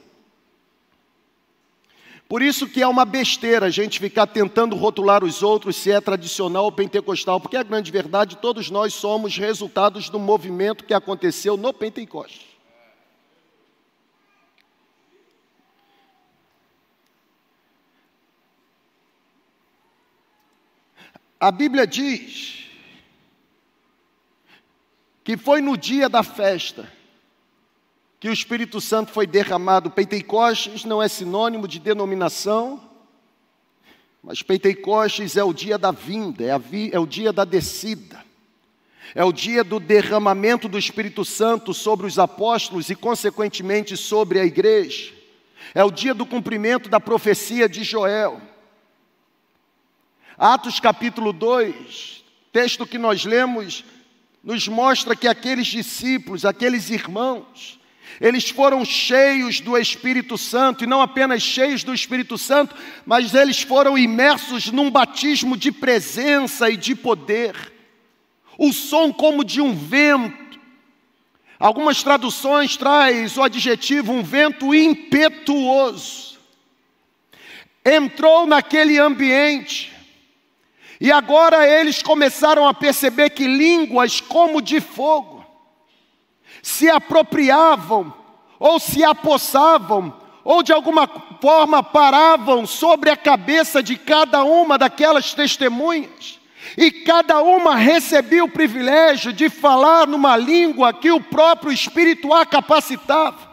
Por 2.28 2.42
isso 2.42 2.68
que 2.68 2.82
é 2.82 2.87
uma 2.87 3.06
besteira 3.06 3.66
a 3.66 3.70
gente 3.70 3.99
ficar 3.99 4.26
tentando 4.26 4.76
rotular 4.76 5.25
os 5.25 5.42
outros 5.42 5.76
se 5.76 5.90
é 5.90 5.99
tradicional 5.99 6.64
ou 6.64 6.73
pentecostal, 6.73 7.40
porque 7.40 7.56
a 7.56 7.62
grande 7.62 7.90
verdade, 7.90 8.37
todos 8.37 8.70
nós 8.70 8.92
somos 8.92 9.38
resultados 9.38 10.11
do 10.11 10.18
movimento 10.18 10.85
que 10.85 10.92
aconteceu 10.92 11.56
no 11.56 11.73
Pentecostes. 11.73 12.47
A 21.40 21.50
Bíblia 21.50 21.87
diz 21.87 22.66
que 25.25 25.37
foi 25.38 25.62
no 25.62 25.78
dia 25.78 26.11
da 26.11 26.23
festa 26.23 26.98
que 28.20 28.28
o 28.28 28.32
Espírito 28.32 28.80
Santo 28.80 29.12
foi 29.12 29.26
derramado. 29.26 29.90
Pentecostes 29.90 30.84
não 30.84 31.02
é 31.02 31.08
sinônimo 31.08 31.68
de 31.68 31.78
denominação, 31.78 32.80
mas 34.22 34.42
Pentecostes 34.42 35.37
é 35.37 35.44
o 35.44 35.52
dia 35.52 35.78
da 35.78 35.92
vinda, 35.92 36.44
é, 36.44 36.58
vi, 36.58 36.90
é 36.92 36.98
o 36.98 37.06
dia 37.06 37.32
da 37.32 37.44
descida, 37.44 38.25
é 39.14 39.25
o 39.25 39.32
dia 39.32 39.62
do 39.62 39.78
derramamento 39.78 40.68
do 40.68 40.78
Espírito 40.78 41.25
Santo 41.25 41.72
sobre 41.72 42.06
os 42.06 42.18
apóstolos 42.18 42.90
e, 42.90 42.94
consequentemente, 42.94 43.96
sobre 43.96 44.40
a 44.40 44.44
igreja, 44.44 45.12
é 45.75 45.84
o 45.84 45.90
dia 45.90 46.12
do 46.12 46.26
cumprimento 46.26 46.88
da 46.88 46.98
profecia 46.98 47.68
de 47.68 47.84
Joel. 47.84 48.40
Atos 50.37 50.78
capítulo 50.78 51.32
2, 51.32 52.25
texto 52.52 52.87
que 52.87 52.98
nós 52.98 53.25
lemos, 53.25 53.84
nos 54.42 54.66
mostra 54.68 55.16
que 55.16 55.26
aqueles 55.26 55.66
discípulos, 55.66 56.44
aqueles 56.44 56.90
irmãos, 56.90 57.77
eles 58.21 58.50
foram 58.50 58.85
cheios 58.85 59.61
do 59.61 59.77
Espírito 59.77 60.37
Santo, 60.37 60.83
e 60.83 60.87
não 60.87 61.00
apenas 61.00 61.43
cheios 61.43 61.85
do 61.85 61.95
Espírito 61.95 62.37
Santo, 62.37 62.75
mas 63.07 63.35
eles 63.35 63.62
foram 63.62 63.97
imersos 63.97 64.71
num 64.71 64.91
batismo 64.91 65.57
de 65.57 65.71
presença 65.71 66.69
e 66.69 66.77
de 66.77 66.95
poder. 66.95 67.55
O 68.59 68.73
som 68.73 69.12
como 69.12 69.44
de 69.44 69.61
um 69.61 69.73
vento. 69.73 70.59
Algumas 71.61 72.03
traduções 72.03 72.77
traz 72.77 73.37
o 73.37 73.42
adjetivo 73.42 74.12
um 74.12 74.23
vento 74.23 74.75
impetuoso. 74.75 76.38
Entrou 77.85 78.47
naquele 78.47 78.99
ambiente, 78.99 79.92
e 81.01 81.12
agora 81.12 81.66
eles 81.66 82.03
começaram 82.03 82.66
a 82.66 82.75
perceber 82.75 83.31
que 83.31 83.47
línguas 83.47 84.21
como 84.21 84.61
de 84.61 84.81
fogo 84.81 85.38
se 86.62 86.88
apropriavam, 86.88 88.12
ou 88.58 88.78
se 88.78 89.04
apossavam, 89.04 90.14
ou 90.44 90.62
de 90.62 90.72
alguma 90.72 91.08
forma 91.40 91.82
paravam 91.82 92.66
sobre 92.66 93.11
a 93.11 93.16
cabeça 93.16 93.82
de 93.82 93.96
cada 93.96 94.44
uma 94.44 94.78
daquelas 94.78 95.34
testemunhas, 95.34 96.38
e 96.76 96.90
cada 96.90 97.40
uma 97.40 97.76
recebia 97.76 98.44
o 98.44 98.50
privilégio 98.50 99.32
de 99.32 99.48
falar 99.48 100.06
numa 100.06 100.37
língua 100.37 100.92
que 100.92 101.11
o 101.11 101.20
próprio 101.20 101.72
Espírito 101.72 102.32
a 102.34 102.44
capacitava. 102.44 103.48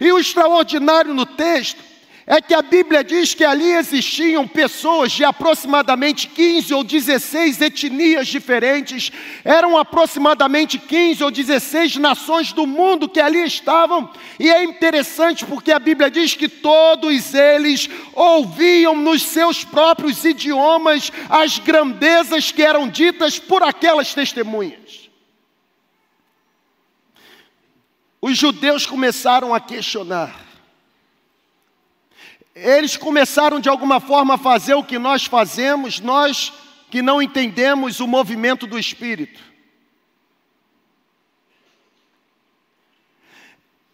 E 0.00 0.10
o 0.10 0.18
extraordinário 0.18 1.14
no 1.14 1.26
texto 1.26 1.93
é 2.26 2.40
que 2.40 2.54
a 2.54 2.62
Bíblia 2.62 3.04
diz 3.04 3.34
que 3.34 3.44
ali 3.44 3.72
existiam 3.72 4.48
pessoas 4.48 5.12
de 5.12 5.24
aproximadamente 5.24 6.28
15 6.28 6.72
ou 6.72 6.82
16 6.82 7.60
etnias 7.60 8.28
diferentes, 8.28 9.12
eram 9.44 9.76
aproximadamente 9.76 10.78
15 10.78 11.22
ou 11.22 11.30
16 11.30 11.96
nações 11.96 12.52
do 12.52 12.66
mundo 12.66 13.08
que 13.08 13.20
ali 13.20 13.44
estavam, 13.44 14.10
e 14.38 14.50
é 14.50 14.64
interessante 14.64 15.44
porque 15.44 15.70
a 15.70 15.78
Bíblia 15.78 16.10
diz 16.10 16.34
que 16.34 16.48
todos 16.48 17.34
eles 17.34 17.88
ouviam 18.14 18.96
nos 18.96 19.22
seus 19.22 19.62
próprios 19.62 20.24
idiomas 20.24 21.12
as 21.28 21.58
grandezas 21.58 22.50
que 22.50 22.62
eram 22.62 22.88
ditas 22.88 23.38
por 23.38 23.62
aquelas 23.62 24.14
testemunhas. 24.14 25.10
Os 28.20 28.38
judeus 28.38 28.86
começaram 28.86 29.54
a 29.54 29.60
questionar, 29.60 30.34
eles 32.54 32.96
começaram 32.96 33.58
de 33.58 33.68
alguma 33.68 33.98
forma 33.98 34.34
a 34.34 34.38
fazer 34.38 34.74
o 34.74 34.84
que 34.84 34.98
nós 34.98 35.24
fazemos, 35.24 35.98
nós 35.98 36.52
que 36.90 37.02
não 37.02 37.20
entendemos 37.20 37.98
o 37.98 38.06
movimento 38.06 38.66
do 38.66 38.78
Espírito. 38.78 39.40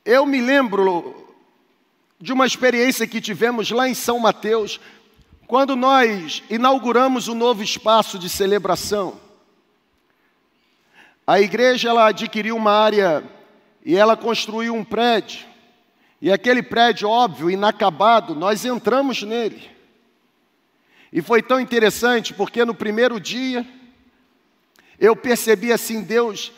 Eu 0.05 0.27
me 0.27 0.41
lembro 0.41 1.35
de 2.21 2.33
uma 2.33 2.47
experiência 2.47 3.07
que 3.07 3.21
tivemos 3.21 3.71
lá 3.71 3.89
em 3.89 3.95
São 3.95 4.19
Mateus, 4.19 4.79
quando 5.47 5.75
nós 5.75 6.43
inauguramos 6.51 7.29
o 7.29 7.33
um 7.33 7.37
novo 7.37 7.63
espaço 7.63 8.19
de 8.19 8.29
celebração. 8.29 9.19
A 11.27 11.41
igreja 11.41 11.89
ela 11.89 12.09
adquiriu 12.09 12.57
uma 12.57 12.73
área 12.73 13.25
e 13.85 13.97
ela 13.97 14.17
construiu 14.17 14.75
um 14.75 14.85
prédio. 14.85 15.50
E 16.21 16.31
aquele 16.31 16.63
prédio, 16.63 17.09
óbvio, 17.09 17.51
inacabado, 17.51 18.35
nós 18.35 18.65
entramos 18.65 19.23
nele. 19.23 19.71
E 21.13 21.23
foi 21.23 21.43
tão 21.43 21.59
interessante 21.59 22.35
porque 22.35 22.65
no 22.65 22.75
primeiro 22.75 23.19
dia 23.19 23.67
eu 24.99 25.17
percebi 25.17 25.73
assim 25.73 26.03
Deus 26.03 26.53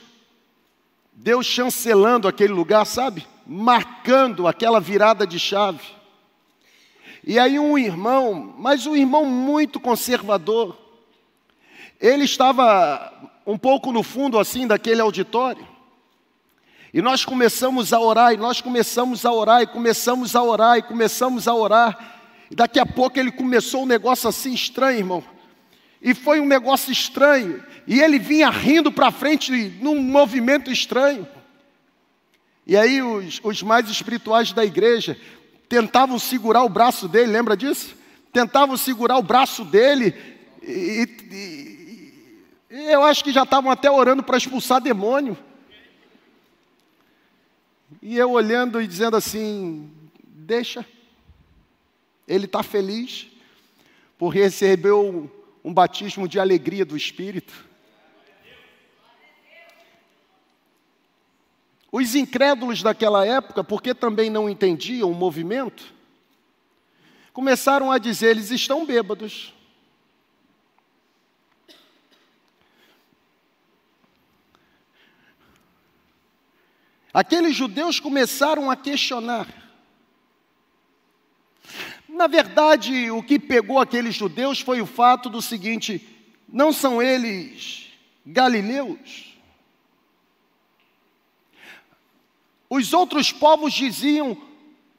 Deus 1.13 1.47
chancelando 1.47 2.27
aquele 2.27 2.53
lugar, 2.53 2.85
sabe? 2.85 3.27
Marcando 3.47 4.49
aquela 4.49 4.81
virada 4.81 5.27
de 5.27 5.39
chave. 5.39 5.85
E 7.25 7.39
aí 7.39 7.59
um 7.59 7.79
irmão, 7.79 8.55
mas 8.59 8.87
um 8.87 8.97
irmão 8.97 9.25
muito 9.25 9.79
conservador, 9.79 10.77
ele 12.01 12.25
estava 12.25 13.31
um 13.47 13.57
pouco 13.57 13.93
no 13.93 14.03
fundo 14.03 14.39
assim 14.39 14.67
daquele 14.67 15.01
auditório. 15.01 15.72
E 16.93 17.01
nós 17.01 17.25
começamos 17.25 17.93
a 17.93 17.99
orar, 17.99 18.35
e 18.35 18.37
nós 18.37 18.61
começamos 18.61 19.25
a 19.25 19.33
orar, 19.33 19.63
e 19.63 19.67
começamos 19.67 20.37
a 20.37 20.43
orar, 20.43 20.79
e 20.79 20.83
começamos 20.83 21.49
a 21.49 21.55
orar. 21.55 22.21
E 22.51 22.55
daqui 22.55 22.79
a 22.79 22.85
pouco 22.85 23.19
ele 23.19 23.33
começou 23.33 23.85
um 23.85 23.87
negócio 23.87 24.29
assim 24.29 24.53
estranho, 24.53 24.99
irmão. 24.99 25.25
E 26.03 26.13
foi 26.13 26.39
um 26.39 26.47
negócio 26.47 26.93
estranho. 26.93 27.65
E 27.87 27.99
ele 28.01 28.19
vinha 28.19 28.51
rindo 28.51 28.93
para 28.93 29.11
frente 29.11 29.51
num 29.81 30.03
movimento 30.03 30.71
estranho. 30.71 31.27
E 32.67 32.77
aí 32.77 33.01
os, 33.01 33.41
os 33.43 33.63
mais 33.63 33.89
espirituais 33.89 34.53
da 34.53 34.65
igreja 34.65 35.17
tentavam 35.69 36.19
segurar 36.19 36.63
o 36.63 36.69
braço 36.69 37.09
dele, 37.09 37.33
lembra 37.33 37.57
disso? 37.57 37.97
Tentavam 38.31 38.77
segurar 38.77 39.17
o 39.17 39.23
braço 39.23 39.65
dele. 39.65 40.15
E, 40.63 41.09
e, 41.31 42.77
e 42.77 42.93
eu 42.93 43.03
acho 43.03 43.25
que 43.25 43.33
já 43.33 43.45
estavam 43.45 43.71
até 43.71 43.91
orando 43.91 44.23
para 44.23 44.37
expulsar 44.37 44.79
demônio. 44.79 45.39
E 48.03 48.19
eu 48.19 48.33
olhando 48.33 48.83
e 48.83 48.87
dizendo 48.87 49.17
assim: 49.17 49.89
deixa. 50.25 50.85
Ele 52.27 52.47
está 52.47 52.63
feliz 52.63 53.29
por 54.19 54.31
receber 54.31 54.93
um 54.93 55.73
batismo 55.73 56.27
de 56.27 56.41
alegria 56.41 56.85
do 56.85 56.97
Espírito. 56.97 57.71
Os 61.93 62.15
incrédulos 62.15 62.83
daquela 62.83 63.25
época, 63.25 63.63
porque 63.63 63.95
também 63.95 64.31
não 64.31 64.49
entendiam 64.49 65.11
o 65.11 65.15
movimento, 65.15 65.95
começaram 67.33 67.93
a 67.93 67.99
dizer: 67.99 68.31
eles 68.31 68.51
estão 68.51 68.85
bêbados. 68.85 69.55
Aqueles 77.13 77.55
judeus 77.55 78.01
começaram 78.01 78.71
a 78.71 78.77
questionar. 78.77 79.47
Na 82.09 82.27
verdade, 82.27 83.11
o 83.11 83.23
que 83.23 83.39
pegou 83.39 83.79
aqueles 83.79 84.15
judeus 84.15 84.61
foi 84.61 84.81
o 84.81 84.87
fato 84.87 85.29
do 85.29 85.43
seguinte: 85.43 86.07
não 86.49 86.73
são 86.73 87.03
eles 87.03 87.91
galileus? 88.25 89.37
Os 92.69 92.93
outros 92.95 93.31
povos 93.31 93.75
diziam: 93.75 94.37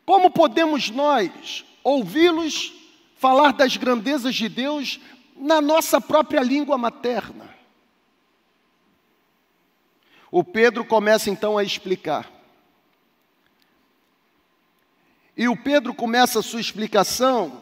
como 0.06 0.30
podemos 0.30 0.90
nós 0.90 1.66
ouvi-los 1.84 2.74
falar 3.16 3.54
das 3.54 3.78
grandezas 3.78 4.36
de 4.36 4.50
Deus 4.50 5.00
na 5.36 5.62
nossa 5.62 6.00
própria 6.00 6.42
língua 6.42 6.78
materna? 6.78 7.54
O 10.36 10.44
Pedro 10.44 10.84
começa 10.84 11.30
então 11.30 11.60
a 11.60 11.64
explicar. 11.64 12.28
E 15.38 15.48
o 15.48 15.56
Pedro 15.56 15.94
começa 15.94 16.40
a 16.40 16.42
sua 16.42 16.60
explicação 16.60 17.62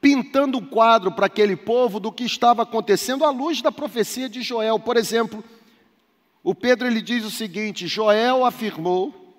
pintando 0.00 0.58
um 0.58 0.66
quadro 0.66 1.12
para 1.12 1.26
aquele 1.26 1.54
povo 1.54 2.00
do 2.00 2.10
que 2.10 2.24
estava 2.24 2.64
acontecendo 2.64 3.24
à 3.24 3.30
luz 3.30 3.62
da 3.62 3.70
profecia 3.70 4.28
de 4.28 4.42
Joel. 4.42 4.80
Por 4.80 4.96
exemplo, 4.96 5.44
o 6.42 6.52
Pedro 6.52 6.88
ele 6.88 7.00
diz 7.00 7.24
o 7.24 7.30
seguinte: 7.30 7.86
Joel 7.86 8.44
afirmou: 8.44 9.32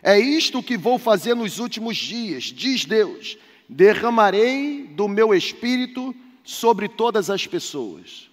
É 0.00 0.20
isto 0.20 0.62
que 0.62 0.78
vou 0.78 1.00
fazer 1.00 1.34
nos 1.34 1.58
últimos 1.58 1.96
dias, 1.96 2.44
diz 2.44 2.84
Deus: 2.84 3.36
derramarei 3.68 4.84
do 4.84 5.08
meu 5.08 5.34
espírito 5.34 6.14
sobre 6.44 6.88
todas 6.88 7.28
as 7.28 7.44
pessoas. 7.44 8.30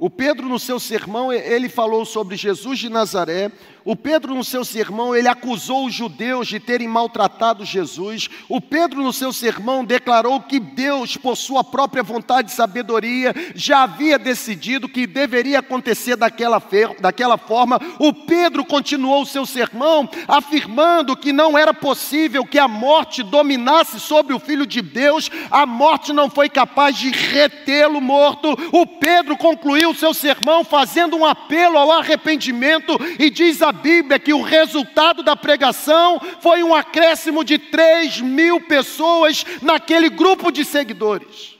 O 0.00 0.08
Pedro, 0.08 0.48
no 0.48 0.60
seu 0.60 0.78
sermão, 0.78 1.32
ele 1.32 1.68
falou 1.68 2.04
sobre 2.04 2.36
Jesus 2.36 2.78
de 2.78 2.88
Nazaré, 2.88 3.50
o 3.88 3.96
Pedro, 3.96 4.34
no 4.34 4.44
seu 4.44 4.66
sermão, 4.66 5.16
ele 5.16 5.28
acusou 5.28 5.86
os 5.86 5.94
judeus 5.94 6.46
de 6.46 6.60
terem 6.60 6.86
maltratado 6.86 7.64
Jesus. 7.64 8.28
O 8.46 8.60
Pedro, 8.60 9.02
no 9.02 9.14
seu 9.14 9.32
sermão, 9.32 9.82
declarou 9.82 10.42
que 10.42 10.60
Deus, 10.60 11.16
por 11.16 11.34
sua 11.38 11.64
própria 11.64 12.02
vontade 12.02 12.50
e 12.50 12.54
sabedoria, 12.54 13.34
já 13.54 13.84
havia 13.84 14.18
decidido 14.18 14.90
que 14.90 15.06
deveria 15.06 15.60
acontecer 15.60 16.16
daquela, 16.16 16.62
daquela 17.00 17.38
forma. 17.38 17.80
O 17.98 18.12
Pedro 18.12 18.62
continuou 18.62 19.22
o 19.22 19.26
seu 19.26 19.46
sermão 19.46 20.06
afirmando 20.28 21.16
que 21.16 21.32
não 21.32 21.56
era 21.56 21.72
possível 21.72 22.44
que 22.44 22.58
a 22.58 22.68
morte 22.68 23.22
dominasse 23.22 23.98
sobre 23.98 24.34
o 24.34 24.38
Filho 24.38 24.66
de 24.66 24.82
Deus, 24.82 25.30
a 25.50 25.64
morte 25.64 26.12
não 26.12 26.28
foi 26.28 26.50
capaz 26.50 26.94
de 26.94 27.08
retê-lo 27.08 28.02
morto. 28.02 28.50
O 28.70 28.86
Pedro 28.86 29.34
concluiu 29.34 29.87
o 29.88 29.94
seu 29.94 30.12
sermão 30.12 30.64
fazendo 30.64 31.16
um 31.16 31.24
apelo 31.24 31.78
ao 31.78 31.90
arrependimento 31.92 32.98
e 33.18 33.30
diz 33.30 33.62
a 33.62 33.72
Bíblia 33.72 34.18
que 34.18 34.32
o 34.32 34.42
resultado 34.42 35.22
da 35.22 35.36
pregação 35.36 36.20
foi 36.40 36.62
um 36.62 36.74
acréscimo 36.74 37.44
de 37.44 37.58
3 37.58 38.20
mil 38.20 38.60
pessoas 38.60 39.44
naquele 39.62 40.08
grupo 40.08 40.50
de 40.50 40.64
seguidores. 40.64 41.58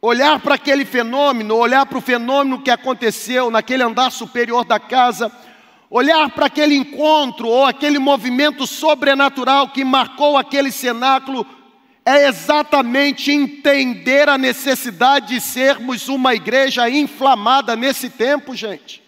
Olhar 0.00 0.38
para 0.40 0.54
aquele 0.54 0.84
fenômeno, 0.84 1.56
olhar 1.56 1.86
para 1.86 1.98
o 1.98 2.02
fenômeno 2.02 2.62
que 2.62 2.70
aconteceu 2.70 3.50
naquele 3.50 3.82
andar 3.82 4.12
superior 4.12 4.64
da 4.64 4.78
casa, 4.78 5.32
olhar 5.90 6.30
para 6.30 6.46
aquele 6.46 6.76
encontro 6.76 7.48
ou 7.48 7.64
aquele 7.64 7.98
movimento 7.98 8.66
sobrenatural 8.66 9.68
que 9.68 9.84
marcou 9.84 10.36
aquele 10.36 10.70
cenáculo, 10.70 11.46
é 12.08 12.28
exatamente 12.28 13.32
entender 13.32 14.28
a 14.28 14.38
necessidade 14.38 15.34
de 15.34 15.40
sermos 15.40 16.08
uma 16.08 16.36
igreja 16.36 16.88
inflamada 16.88 17.74
nesse 17.74 18.08
tempo, 18.08 18.54
gente. 18.54 19.02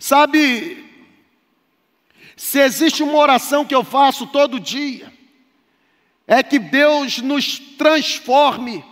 Sabe, 0.00 0.86
se 2.34 2.58
existe 2.60 3.02
uma 3.02 3.18
oração 3.18 3.62
que 3.62 3.74
eu 3.74 3.84
faço 3.84 4.26
todo 4.28 4.58
dia, 4.58 5.12
é 6.26 6.42
que 6.42 6.58
Deus 6.58 7.18
nos 7.18 7.58
transforme 7.58 8.82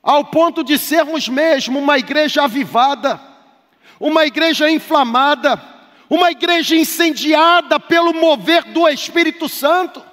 ao 0.00 0.26
ponto 0.26 0.62
de 0.62 0.78
sermos 0.78 1.28
mesmo 1.28 1.80
uma 1.80 1.98
igreja 1.98 2.44
avivada, 2.44 3.20
uma 3.98 4.24
igreja 4.24 4.70
inflamada, 4.70 5.60
uma 6.08 6.30
igreja 6.30 6.76
incendiada 6.76 7.80
pelo 7.80 8.14
mover 8.14 8.62
do 8.62 8.88
Espírito 8.88 9.48
Santo. 9.48 10.05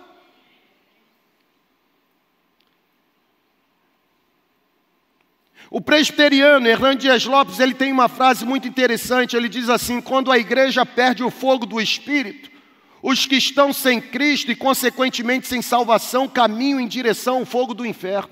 O 5.73 5.81
presbiteriano 5.81 6.67
Hernando 6.67 6.99
Dias 6.99 7.25
Lopes, 7.25 7.59
ele 7.59 7.73
tem 7.73 7.91
uma 7.91 8.07
frase 8.07 8.45
muito 8.45 8.67
interessante, 8.67 9.35
ele 9.35 9.49
diz 9.49 9.69
assim: 9.69 9.99
quando 9.99 10.31
a 10.31 10.37
igreja 10.37 10.85
perde 10.85 11.23
o 11.23 11.31
fogo 11.31 11.65
do 11.65 11.81
espírito, 11.81 12.51
os 13.01 13.25
que 13.25 13.37
estão 13.37 13.73
sem 13.73 13.99
Cristo 13.99 14.51
e 14.51 14.55
consequentemente 14.55 15.47
sem 15.47 15.63
salvação 15.63 16.29
caminham 16.29 16.79
em 16.79 16.87
direção 16.87 17.39
ao 17.39 17.45
fogo 17.45 17.73
do 17.73 17.87
inferno. 17.87 18.29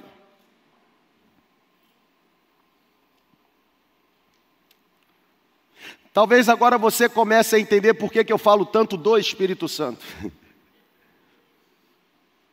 Talvez 6.13 6.47
agora 6.47 6.77
você 6.77 7.09
comece 7.09 7.55
a 7.55 7.59
entender 7.59 7.95
por 7.95 8.11
que, 8.11 8.23
que 8.23 8.31
eu 8.31 8.37
falo 8.37 8.67
tanto 8.67 8.95
do 8.95 9.17
Espírito 9.17 9.67
Santo. 9.67 10.05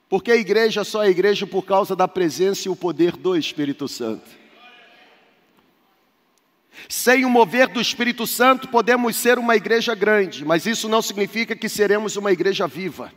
Porque 0.09 0.33
a 0.33 0.37
igreja 0.37 0.83
só 0.83 1.05
é 1.05 1.11
igreja 1.11 1.47
por 1.47 1.67
causa 1.67 1.95
da 1.95 2.09
presença 2.09 2.67
e 2.67 2.71
o 2.71 2.77
poder 2.77 3.19
do 3.19 3.37
Espírito 3.37 3.87
Santo. 3.87 4.48
Sem 6.89 7.25
o 7.25 7.31
mover 7.31 7.69
do 7.69 7.81
Espírito 7.81 8.27
Santo, 8.27 8.69
podemos 8.69 9.17
ser 9.17 9.39
uma 9.39 9.57
igreja 9.57 9.95
grande, 9.95 10.45
mas 10.45 10.67
isso 10.67 10.89
não 10.89 11.01
significa 11.01 11.57
que 11.57 11.69
seremos 11.69 12.17
uma 12.17 12.31
igreja 12.31 12.67
viva. 12.67 13.13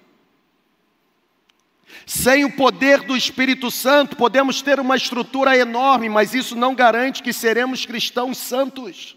Sem 2.06 2.46
o 2.46 2.52
poder 2.52 3.02
do 3.02 3.16
Espírito 3.16 3.70
Santo, 3.70 4.16
podemos 4.16 4.62
ter 4.62 4.80
uma 4.80 4.96
estrutura 4.96 5.56
enorme, 5.56 6.10
mas 6.10 6.34
isso 6.34 6.56
não 6.56 6.74
garante 6.74 7.22
que 7.22 7.32
seremos 7.32 7.86
cristãos 7.86 8.38
santos. 8.38 9.16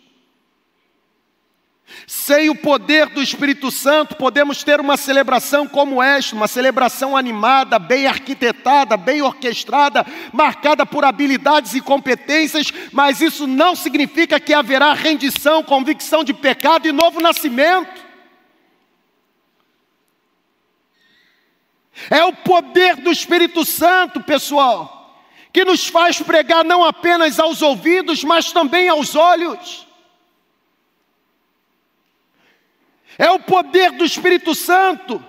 Sem 2.06 2.50
o 2.50 2.54
poder 2.54 3.08
do 3.08 3.22
Espírito 3.22 3.70
Santo, 3.70 4.16
podemos 4.16 4.62
ter 4.62 4.80
uma 4.80 4.96
celebração 4.96 5.66
como 5.66 6.02
esta, 6.02 6.34
uma 6.34 6.48
celebração 6.48 7.16
animada, 7.16 7.78
bem 7.78 8.06
arquitetada, 8.06 8.96
bem 8.96 9.22
orquestrada, 9.22 10.04
marcada 10.32 10.84
por 10.84 11.04
habilidades 11.04 11.74
e 11.74 11.80
competências, 11.80 12.72
mas 12.92 13.20
isso 13.20 13.46
não 13.46 13.76
significa 13.76 14.40
que 14.40 14.52
haverá 14.52 14.92
rendição, 14.92 15.62
convicção 15.62 16.24
de 16.24 16.34
pecado 16.34 16.88
e 16.88 16.92
novo 16.92 17.20
nascimento. 17.20 18.02
É 22.10 22.24
o 22.24 22.32
poder 22.32 22.96
do 22.96 23.10
Espírito 23.10 23.64
Santo, 23.64 24.20
pessoal, 24.20 25.22
que 25.52 25.64
nos 25.64 25.86
faz 25.86 26.20
pregar 26.20 26.64
não 26.64 26.84
apenas 26.84 27.38
aos 27.38 27.62
ouvidos, 27.62 28.24
mas 28.24 28.52
também 28.52 28.88
aos 28.88 29.14
olhos. 29.14 29.86
É 33.18 33.30
o 33.30 33.40
poder 33.40 33.92
do 33.92 34.04
Espírito 34.04 34.54
Santo 34.54 35.22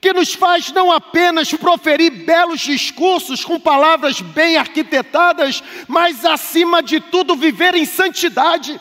que 0.00 0.12
nos 0.12 0.34
faz 0.34 0.72
não 0.72 0.90
apenas 0.90 1.52
proferir 1.52 2.10
belos 2.10 2.60
discursos 2.60 3.44
com 3.44 3.60
palavras 3.60 4.20
bem 4.20 4.56
arquitetadas, 4.56 5.62
mas 5.86 6.24
acima 6.24 6.82
de 6.82 6.98
tudo 6.98 7.36
viver 7.36 7.74
em 7.76 7.84
santidade. 7.84 8.80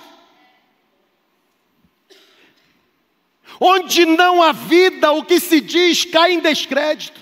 Onde 3.59 4.03
não 4.05 4.41
há 4.41 4.51
vida, 4.51 5.11
o 5.11 5.23
que 5.23 5.39
se 5.39 5.61
diz 5.61 6.05
cai 6.05 6.33
em 6.33 6.39
descrédito. 6.39 7.21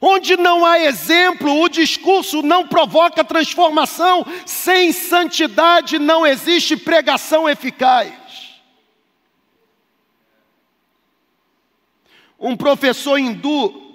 Onde 0.00 0.36
não 0.36 0.66
há 0.66 0.78
exemplo, 0.80 1.62
o 1.62 1.68
discurso 1.68 2.42
não 2.42 2.68
provoca 2.68 3.24
transformação. 3.24 4.24
Sem 4.44 4.92
santidade 4.92 5.98
não 5.98 6.26
existe 6.26 6.76
pregação 6.76 7.48
eficaz. 7.48 8.12
Um 12.38 12.56
professor 12.56 13.18
hindu, 13.18 13.94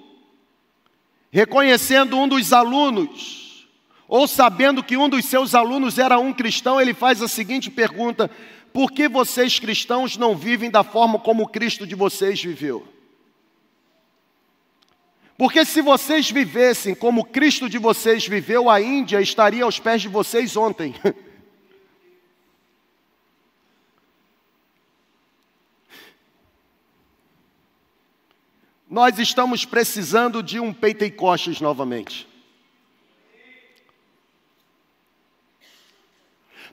reconhecendo 1.31 2.17
um 2.17 2.27
dos 2.27 2.51
alunos, 2.51 3.67
ou 4.07 4.27
sabendo 4.27 4.83
que 4.83 4.97
um 4.97 5.07
dos 5.07 5.25
seus 5.25 5.55
alunos 5.55 5.97
era 5.97 6.19
um 6.19 6.33
cristão, 6.33 6.79
ele 6.79 6.93
faz 6.93 7.21
a 7.21 7.27
seguinte 7.27 7.71
pergunta: 7.71 8.29
por 8.73 8.91
que 8.91 9.07
vocês 9.07 9.59
cristãos 9.59 10.17
não 10.17 10.35
vivem 10.35 10.69
da 10.69 10.83
forma 10.83 11.17
como 11.17 11.47
Cristo 11.47 11.87
de 11.87 11.95
vocês 11.95 12.41
viveu? 12.43 12.87
Porque 15.37 15.65
se 15.65 15.81
vocês 15.81 16.29
vivessem 16.29 16.93
como 16.93 17.25
Cristo 17.25 17.67
de 17.67 17.77
vocês 17.77 18.27
viveu, 18.27 18.69
a 18.69 18.79
Índia 18.79 19.19
estaria 19.19 19.63
aos 19.63 19.79
pés 19.79 20.01
de 20.01 20.07
vocês 20.07 20.55
ontem. 20.55 20.93
Nós 28.93 29.17
estamos 29.17 29.65
precisando 29.65 30.43
de 30.43 30.59
um 30.59 30.71
Pentecostes 30.71 31.59
novamente. 31.59 32.27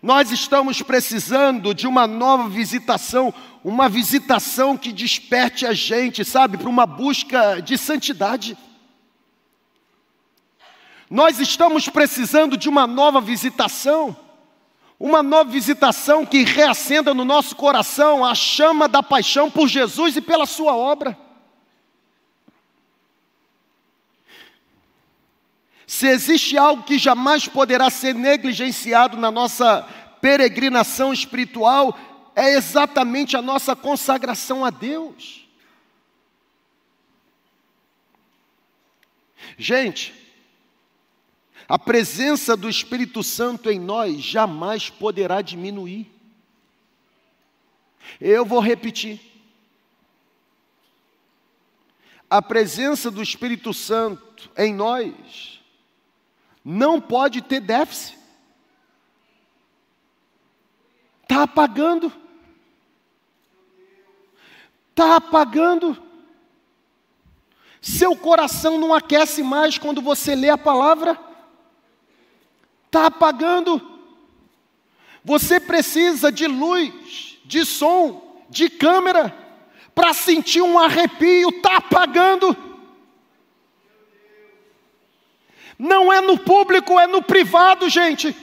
Nós 0.02 0.30
estamos 0.30 0.83
precisando 0.83 1.72
de 1.74 1.87
uma 1.87 2.06
nova 2.06 2.46
visitação, 2.46 3.33
uma 3.64 3.88
visitação 3.88 4.76
que 4.76 4.92
desperte 4.92 5.64
a 5.64 5.72
gente, 5.72 6.22
sabe, 6.22 6.59
para 6.59 6.68
uma 6.68 6.85
busca 6.85 7.59
de 7.62 7.78
santidade. 7.78 8.54
Nós 11.09 11.40
estamos 11.40 11.88
precisando 11.88 12.54
de 12.54 12.68
uma 12.68 12.87
nova 12.87 13.22
visitação, 13.22 14.14
uma 14.98 15.22
nova 15.22 15.48
visitação 15.48 16.26
que 16.26 16.44
reacenda 16.44 17.14
no 17.14 17.24
nosso 17.24 17.56
coração 17.56 18.22
a 18.22 18.35
chama 18.35 18.87
da 18.87 19.02
paixão 19.02 19.50
por 19.50 19.66
Jesus 19.66 20.18
e 20.18 20.20
pela 20.20 20.44
Sua 20.44 20.76
obra. 20.76 21.30
Se 25.90 26.07
existe 26.07 26.57
algo 26.57 26.85
que 26.85 26.96
jamais 26.96 27.48
poderá 27.48 27.90
ser 27.90 28.14
negligenciado 28.14 29.16
na 29.16 29.29
nossa 29.29 29.83
peregrinação 30.20 31.12
espiritual, 31.12 31.98
é 32.37 32.55
exatamente 32.55 33.37
a 33.37 33.42
nossa 33.42 33.74
consagração 33.74 34.64
a 34.64 34.70
Deus. 34.70 35.48
Gente, 39.59 40.14
a 41.68 41.76
presença 41.76 42.57
do 42.57 42.68
Espírito 42.68 43.24
Santo 43.24 43.68
em 43.68 43.81
nós 43.81 44.22
jamais 44.22 44.88
poderá 44.88 45.42
diminuir. 45.42 46.09
Eu 48.20 48.44
vou 48.44 48.61
repetir. 48.61 49.20
A 52.31 52.40
presença 52.40 53.11
do 53.11 53.20
Espírito 53.20 53.74
Santo 53.74 54.48
em 54.57 54.72
nós 54.72 55.59
não 56.64 57.01
pode 57.01 57.42
ter 57.42 57.61
déficit. 57.61 58.18
Está 61.23 61.42
apagando. 61.44 62.12
Está 64.90 65.16
apagando. 65.16 65.96
Seu 67.81 68.14
coração 68.14 68.79
não 68.79 68.92
aquece 68.92 69.42
mais 69.42 69.79
quando 69.79 70.03
você 70.03 70.35
lê 70.35 70.51
a 70.51 70.59
palavra. 70.59 71.18
Está 72.87 73.07
apagando. 73.07 73.81
Você 75.25 75.61
precisa 75.61 76.31
de 76.33 76.46
luz, 76.46 77.38
de 77.44 77.64
som, 77.64 78.42
de 78.51 78.68
câmera, 78.68 79.35
para 79.94 80.12
sentir 80.12 80.61
um 80.61 80.79
arrepio. 80.79 81.49
Está 81.51 81.77
apagando. 81.77 82.69
Não 85.81 86.12
é 86.12 86.21
no 86.21 86.37
público, 86.37 87.01
é 87.01 87.07
no 87.07 87.23
privado, 87.23 87.88
gente. 87.88 88.37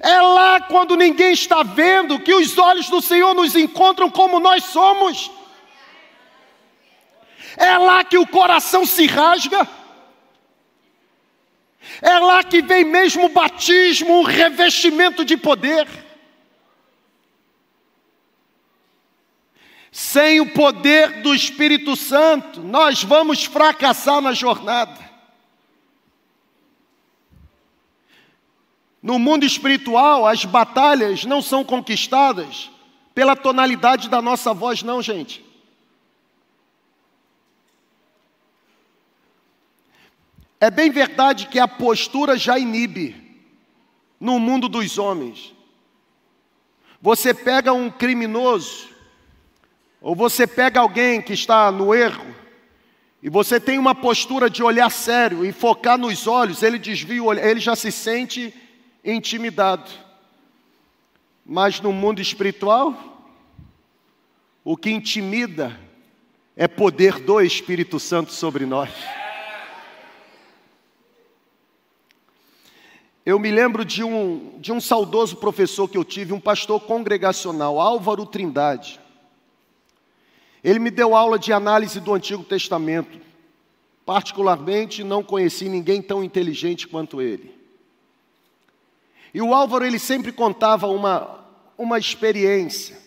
É 0.00 0.20
lá 0.20 0.60
quando 0.60 0.96
ninguém 0.96 1.32
está 1.32 1.62
vendo 1.62 2.20
que 2.20 2.34
os 2.34 2.58
olhos 2.58 2.90
do 2.90 3.00
Senhor 3.00 3.32
nos 3.32 3.56
encontram 3.56 4.10
como 4.10 4.38
nós 4.38 4.64
somos. 4.64 5.30
É 7.56 7.78
lá 7.78 8.04
que 8.04 8.18
o 8.18 8.26
coração 8.26 8.84
se 8.84 9.06
rasga. 9.06 9.66
É 12.02 12.18
lá 12.18 12.44
que 12.44 12.60
vem 12.60 12.84
mesmo 12.84 13.24
o 13.24 13.30
batismo, 13.30 14.18
o 14.18 14.24
revestimento 14.24 15.24
de 15.24 15.38
poder. 15.38 15.88
Sem 19.92 20.40
o 20.40 20.52
poder 20.52 21.22
do 21.22 21.34
Espírito 21.34 21.96
Santo, 21.96 22.60
nós 22.60 23.02
vamos 23.02 23.44
fracassar 23.44 24.20
na 24.20 24.32
jornada. 24.32 25.10
No 29.02 29.18
mundo 29.18 29.44
espiritual, 29.44 30.26
as 30.26 30.44
batalhas 30.44 31.24
não 31.24 31.40
são 31.40 31.64
conquistadas 31.64 32.70
pela 33.14 33.34
tonalidade 33.34 34.08
da 34.08 34.20
nossa 34.20 34.52
voz, 34.52 34.82
não, 34.82 35.02
gente. 35.02 35.44
É 40.60 40.70
bem 40.70 40.90
verdade 40.90 41.46
que 41.46 41.58
a 41.58 41.66
postura 41.66 42.36
já 42.36 42.58
inibe 42.58 43.16
no 44.20 44.38
mundo 44.38 44.68
dos 44.68 44.98
homens. 44.98 45.54
Você 47.00 47.32
pega 47.32 47.72
um 47.72 47.90
criminoso, 47.90 48.89
ou 50.00 50.14
você 50.14 50.46
pega 50.46 50.80
alguém 50.80 51.20
que 51.20 51.32
está 51.32 51.70
no 51.70 51.94
erro, 51.94 52.34
e 53.22 53.28
você 53.28 53.60
tem 53.60 53.78
uma 53.78 53.94
postura 53.94 54.48
de 54.48 54.62
olhar 54.62 54.90
sério 54.90 55.44
e 55.44 55.52
focar 55.52 55.98
nos 55.98 56.26
olhos, 56.26 56.62
ele 56.62 56.78
desvia 56.78 57.22
o 57.22 57.26
olhar, 57.26 57.46
ele 57.46 57.60
já 57.60 57.76
se 57.76 57.92
sente 57.92 58.54
intimidado. 59.04 59.90
Mas 61.44 61.80
no 61.80 61.92
mundo 61.92 62.20
espiritual, 62.20 62.94
o 64.64 64.76
que 64.76 64.90
intimida 64.90 65.78
é 66.56 66.68
poder 66.68 67.18
do 67.18 67.40
Espírito 67.40 67.98
Santo 67.98 68.32
sobre 68.32 68.66
nós. 68.66 68.90
Eu 73.24 73.38
me 73.38 73.50
lembro 73.50 73.84
de 73.84 74.04
um, 74.04 74.58
de 74.58 74.72
um 74.72 74.80
saudoso 74.80 75.36
professor 75.36 75.88
que 75.88 75.96
eu 75.96 76.04
tive, 76.04 76.32
um 76.32 76.40
pastor 76.40 76.80
congregacional, 76.80 77.80
Álvaro 77.80 78.26
Trindade. 78.26 78.99
Ele 80.62 80.78
me 80.78 80.90
deu 80.90 81.14
aula 81.14 81.38
de 81.38 81.52
análise 81.52 82.00
do 82.00 82.12
Antigo 82.12 82.44
Testamento. 82.44 83.18
Particularmente, 84.04 85.04
não 85.04 85.22
conheci 85.22 85.68
ninguém 85.68 86.02
tão 86.02 86.22
inteligente 86.22 86.88
quanto 86.88 87.22
ele. 87.22 87.54
E 89.32 89.40
o 89.40 89.54
Álvaro, 89.54 89.84
ele 89.84 89.98
sempre 89.98 90.32
contava 90.32 90.86
uma, 90.88 91.44
uma 91.78 91.98
experiência 91.98 92.98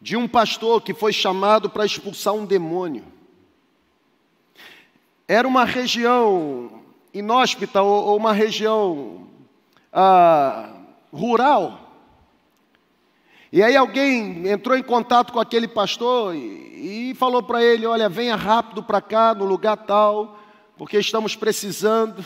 de 0.00 0.16
um 0.16 0.26
pastor 0.26 0.82
que 0.82 0.92
foi 0.92 1.12
chamado 1.12 1.70
para 1.70 1.86
expulsar 1.86 2.34
um 2.34 2.44
demônio. 2.44 3.04
Era 5.28 5.46
uma 5.46 5.64
região 5.64 6.82
inóspita 7.14 7.82
ou, 7.82 8.06
ou 8.06 8.16
uma 8.16 8.32
região 8.32 9.28
ah, 9.92 10.74
rural. 11.12 11.81
E 13.52 13.62
aí 13.62 13.76
alguém 13.76 14.48
entrou 14.48 14.78
em 14.78 14.82
contato 14.82 15.30
com 15.30 15.38
aquele 15.38 15.68
pastor 15.68 16.34
e, 16.34 17.10
e 17.10 17.14
falou 17.14 17.42
para 17.42 17.62
ele: 17.62 17.84
Olha, 17.84 18.08
venha 18.08 18.34
rápido 18.34 18.82
para 18.82 18.98
cá, 19.02 19.34
no 19.34 19.44
lugar 19.44 19.76
tal, 19.76 20.38
porque 20.78 20.98
estamos 20.98 21.36
precisando. 21.36 22.24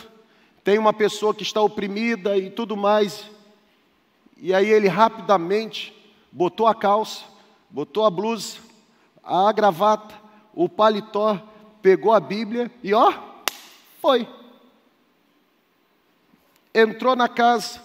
Tem 0.62 0.78
uma 0.78 0.92
pessoa 0.92 1.34
que 1.34 1.42
está 1.42 1.60
oprimida 1.60 2.38
e 2.38 2.48
tudo 2.48 2.76
mais. 2.76 3.28
E 4.36 4.54
aí 4.54 4.70
ele 4.70 4.86
rapidamente 4.86 5.92
botou 6.30 6.68
a 6.68 6.74
calça, 6.74 7.24
botou 7.68 8.06
a 8.06 8.10
blusa, 8.10 8.58
a 9.24 9.50
gravata, 9.50 10.14
o 10.54 10.68
paletó, 10.68 11.42
pegou 11.82 12.12
a 12.12 12.20
Bíblia 12.20 12.70
e 12.84 12.94
ó, 12.94 13.12
foi. 14.00 14.28
Entrou 16.72 17.16
na 17.16 17.28
casa 17.28 17.82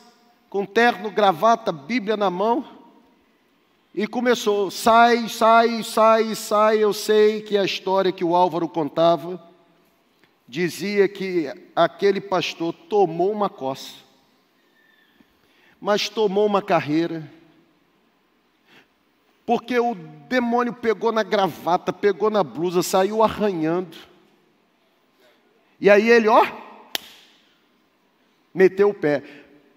com 0.47 0.63
terno, 0.63 1.10
gravata, 1.10 1.71
Bíblia 1.71 2.15
na 2.15 2.30
mão 2.30 2.81
e 3.93 4.08
começou, 4.08 4.71
sai, 4.71 5.27
sai, 5.27 5.84
sai, 5.84 6.34
sai. 6.34 6.77
Eu 6.77 6.93
sei 6.93 7.41
que 7.41 7.58
a 7.58 7.65
história 7.65 8.12
que 8.12 8.23
o 8.23 8.36
Álvaro 8.36 8.67
contava 8.67 9.41
dizia 10.47 11.08
que 11.08 11.51
aquele 11.75 12.21
pastor 12.21 12.73
tomou 12.73 13.32
uma 13.32 13.49
coça, 13.49 13.95
mas 15.80 16.10
tomou 16.10 16.45
uma 16.45 16.62
carreira, 16.62 17.30
porque 19.45 19.80
o 19.80 19.95
demônio 19.95 20.73
pegou 20.73 21.12
na 21.12 21.23
gravata, 21.23 21.91
pegou 21.91 22.30
na 22.30 22.43
blusa, 22.43 22.84
saiu 22.84 23.23
arranhando. 23.23 23.97
E 25.80 25.89
aí 25.89 26.10
ele, 26.10 26.27
ó, 26.27 26.45
meteu 28.54 28.89
o 28.89 28.93
pé. 28.93 29.23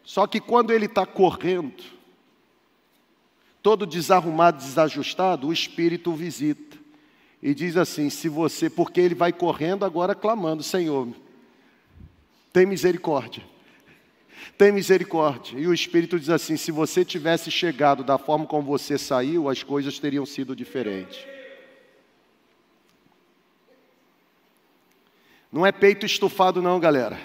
Só 0.03 0.27
que 0.27 0.39
quando 0.39 0.73
ele 0.73 0.87
está 0.87 1.07
correndo, 1.07 1.94
todo 3.65 3.87
desarrumado, 3.87 4.59
desajustado, 4.59 5.49
o 5.49 5.53
Espírito 5.53 6.11
o 6.11 6.15
visita. 6.15 6.77
E 7.43 7.55
diz 7.55 7.79
assim: 7.79 8.11
se 8.11 8.29
você, 8.29 8.69
porque 8.69 9.01
ele 9.01 9.15
vai 9.15 9.33
correndo 9.33 9.87
agora 9.87 10.15
clamando, 10.15 10.63
Senhor, 10.63 11.09
Tem 12.53 12.67
misericórdia. 12.67 13.43
Tem 14.59 14.71
misericórdia. 14.71 15.59
E 15.59 15.67
o 15.67 15.73
Espírito 15.73 16.21
diz 16.21 16.29
assim: 16.29 16.59
se 16.59 16.71
você 16.71 17.07
tivesse 17.07 17.51
chegado 17.51 18.05
da 18.05 18.19
forma 18.19 18.45
como 18.45 18.69
você 18.69 18.99
saiu, 18.99 19.49
as 19.49 19.63
coisas 19.63 19.99
teriam 19.99 20.27
sido 20.27 20.55
diferentes. 20.55 21.19
Não 25.51 25.65
é 25.65 25.73
peito 25.73 26.05
estufado, 26.05 26.61
não, 26.61 26.79
galera. 26.79 27.19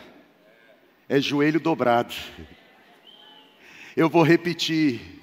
É 1.10 1.20
joelho 1.20 1.60
dobrado. 1.60 2.14
Eu 3.94 4.08
vou 4.08 4.24
repetir. 4.24 5.19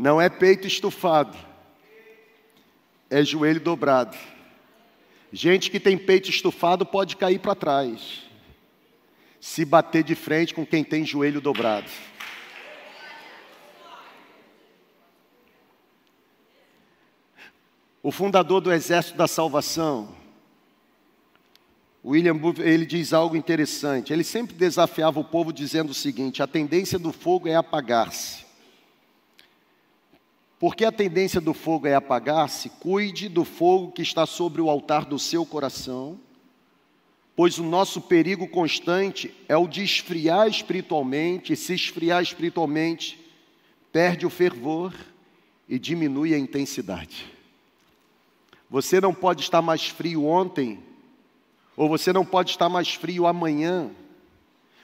Não 0.00 0.18
é 0.18 0.30
peito 0.30 0.66
estufado. 0.66 1.36
É 3.10 3.22
joelho 3.22 3.60
dobrado. 3.60 4.16
Gente 5.30 5.70
que 5.70 5.78
tem 5.78 5.98
peito 5.98 6.30
estufado 6.30 6.86
pode 6.86 7.16
cair 7.16 7.38
para 7.38 7.54
trás 7.54 8.22
se 9.38 9.62
bater 9.62 10.02
de 10.02 10.14
frente 10.14 10.54
com 10.54 10.64
quem 10.64 10.82
tem 10.82 11.04
joelho 11.04 11.38
dobrado. 11.38 11.90
O 18.02 18.10
fundador 18.10 18.62
do 18.62 18.72
Exército 18.72 19.18
da 19.18 19.28
Salvação, 19.28 20.16
William 22.02 22.38
Booth, 22.38 22.58
ele 22.58 22.86
diz 22.86 23.12
algo 23.12 23.36
interessante. 23.36 24.14
Ele 24.14 24.24
sempre 24.24 24.56
desafiava 24.56 25.20
o 25.20 25.24
povo 25.24 25.52
dizendo 25.52 25.90
o 25.90 25.94
seguinte: 25.94 26.42
a 26.42 26.46
tendência 26.46 26.98
do 26.98 27.12
fogo 27.12 27.48
é 27.48 27.54
apagar-se. 27.54 28.48
Porque 30.60 30.84
a 30.84 30.92
tendência 30.92 31.40
do 31.40 31.52
fogo 31.52 31.88
é 31.88 31.94
apagar-se, 31.94 32.68
cuide 32.68 33.28
do 33.28 33.44
fogo 33.44 33.90
que 33.90 34.02
está 34.02 34.24
sobre 34.26 34.60
o 34.60 34.70
altar 34.70 35.04
do 35.04 35.18
seu 35.18 35.44
coração 35.44 36.20
pois 37.40 37.58
o 37.58 37.64
nosso 37.64 38.02
perigo 38.02 38.46
constante 38.46 39.34
é 39.48 39.56
o 39.56 39.66
de 39.66 39.82
esfriar 39.82 40.46
espiritualmente, 40.46 41.54
e 41.54 41.56
se 41.56 41.72
esfriar 41.72 42.22
espiritualmente, 42.22 43.18
perde 43.90 44.26
o 44.26 44.30
fervor 44.30 44.92
e 45.66 45.78
diminui 45.78 46.34
a 46.34 46.38
intensidade. 46.38 47.24
Você 48.68 49.00
não 49.00 49.14
pode 49.14 49.40
estar 49.40 49.62
mais 49.62 49.88
frio 49.88 50.26
ontem, 50.26 50.80
ou 51.74 51.88
você 51.88 52.12
não 52.12 52.26
pode 52.26 52.50
estar 52.50 52.68
mais 52.68 52.92
frio 52.92 53.26
amanhã, 53.26 53.90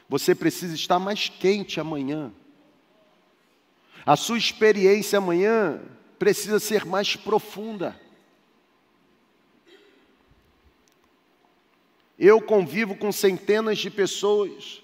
você 0.08 0.34
precisa 0.34 0.74
estar 0.74 0.98
mais 0.98 1.28
quente 1.28 1.78
amanhã. 1.78 2.32
A 4.06 4.14
sua 4.14 4.38
experiência 4.38 5.18
amanhã 5.18 5.80
precisa 6.16 6.60
ser 6.60 6.86
mais 6.86 7.16
profunda. 7.16 8.00
Eu 12.16 12.40
convivo 12.40 12.94
com 12.96 13.10
centenas 13.10 13.78
de 13.78 13.90
pessoas 13.90 14.80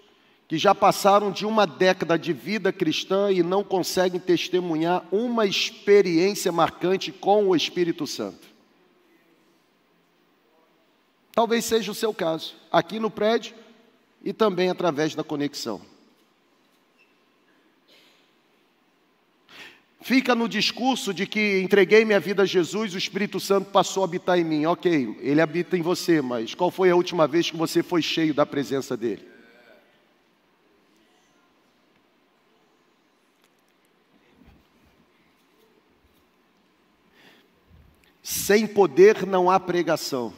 que 0.49 0.59
já 0.59 0.75
passaram 0.75 1.31
de 1.31 1.47
uma 1.47 1.67
década 1.67 2.19
de 2.19 2.33
vida 2.33 2.73
cristã 2.73 3.31
e 3.31 3.45
não 3.45 3.63
conseguem 3.63 4.21
testemunhar 4.21 5.07
uma 5.13 5.47
experiência 5.47 6.51
marcante 6.51 7.13
com 7.13 7.47
o 7.47 7.57
Espírito 7.57 8.09
Santo. 8.09 8.49
Talvez 11.33 11.65
seja 11.65 11.91
o 11.93 11.95
seu 11.95 12.13
caso, 12.13 12.55
aqui 12.71 12.99
no 12.99 13.11
prédio 13.11 13.55
e 14.23 14.33
também 14.33 14.69
através 14.69 15.15
da 15.15 15.25
conexão. 15.25 15.92
Fica 20.03 20.35
no 20.35 20.49
discurso 20.49 21.15
de 21.15 21.29
que 21.29 21.61
entreguei 21.61 22.05
minha 22.05 22.19
vida 22.19 22.43
a 22.43 22.47
Jesus, 22.47 22.93
o 22.93 22.99
Espírito 22.99 23.39
Santo 23.39 23.71
passou 23.71 24.03
a 24.03 24.07
habitar 24.07 24.37
em 24.37 24.43
mim. 24.43 24.67
Ok, 24.67 25.17
ele 25.21 25.41
habita 25.41 25.77
em 25.77 25.83
você, 25.83 26.21
mas 26.21 26.57
qual 26.57 26.73
foi 26.73 26.91
a 26.91 26.97
última 26.97 27.29
vez 27.29 27.49
que 27.49 27.57
você 27.57 27.85
foi 27.85 28.03
cheio 28.03 28.35
da 28.35 28.45
presença 28.45 28.97
dele? 28.97 29.31
Sem 38.21 38.67
poder 38.67 39.25
não 39.25 39.49
há 39.49 39.61
pregação. 39.61 40.35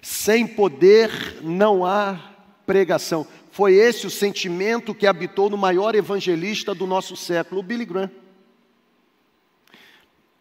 Sem 0.00 0.46
poder 0.46 1.42
não 1.42 1.84
há 1.84 2.34
pregação. 2.64 3.26
Foi 3.52 3.74
esse 3.74 4.06
o 4.06 4.10
sentimento 4.10 4.94
que 4.94 5.06
habitou 5.06 5.50
no 5.50 5.58
maior 5.58 5.94
evangelista 5.94 6.74
do 6.74 6.86
nosso 6.86 7.14
século, 7.14 7.60
o 7.60 7.62
Billy 7.62 7.84
Graham. 7.84 8.10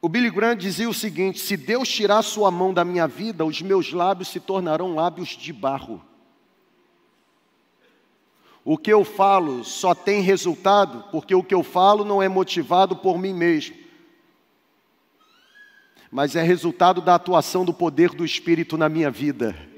O 0.01 0.07
Billy 0.07 0.31
Graham 0.31 0.55
dizia 0.55 0.89
o 0.89 0.93
seguinte: 0.93 1.37
se 1.37 1.57
Deus 1.57 1.89
tirar 1.89 2.21
sua 2.21 2.49
mão 2.49 2.73
da 2.73 2.85
minha 2.85 3.09
vida, 3.09 3.43
os 3.43 3.61
meus 3.61 3.91
lábios 3.91 4.29
se 4.29 4.39
tornarão 4.39 4.95
lábios 4.95 5.27
de 5.27 5.51
barro. 5.51 6.01
O 8.63 8.77
que 8.77 8.93
eu 8.93 9.03
falo 9.03 9.65
só 9.65 9.93
tem 9.93 10.21
resultado 10.21 11.03
porque 11.11 11.35
o 11.35 11.43
que 11.43 11.53
eu 11.53 11.63
falo 11.63 12.05
não 12.05 12.23
é 12.23 12.29
motivado 12.29 12.95
por 12.95 13.19
mim 13.19 13.33
mesmo, 13.33 13.75
mas 16.09 16.33
é 16.37 16.41
resultado 16.41 17.01
da 17.01 17.15
atuação 17.15 17.65
do 17.65 17.73
poder 17.73 18.11
do 18.11 18.23
Espírito 18.23 18.77
na 18.77 18.87
minha 18.87 19.11
vida. 19.11 19.69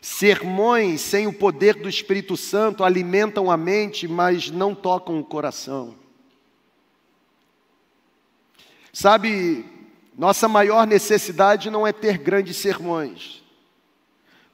Sermões 0.00 1.00
sem 1.00 1.26
o 1.26 1.32
poder 1.32 1.74
do 1.74 1.88
Espírito 1.88 2.36
Santo 2.36 2.84
alimentam 2.84 3.50
a 3.50 3.56
mente, 3.56 4.06
mas 4.06 4.50
não 4.50 4.74
tocam 4.74 5.18
o 5.18 5.24
coração. 5.24 5.94
Sabe, 8.92 9.64
nossa 10.16 10.48
maior 10.48 10.86
necessidade 10.86 11.70
não 11.70 11.86
é 11.86 11.92
ter 11.92 12.18
grandes 12.18 12.56
sermões. 12.56 13.42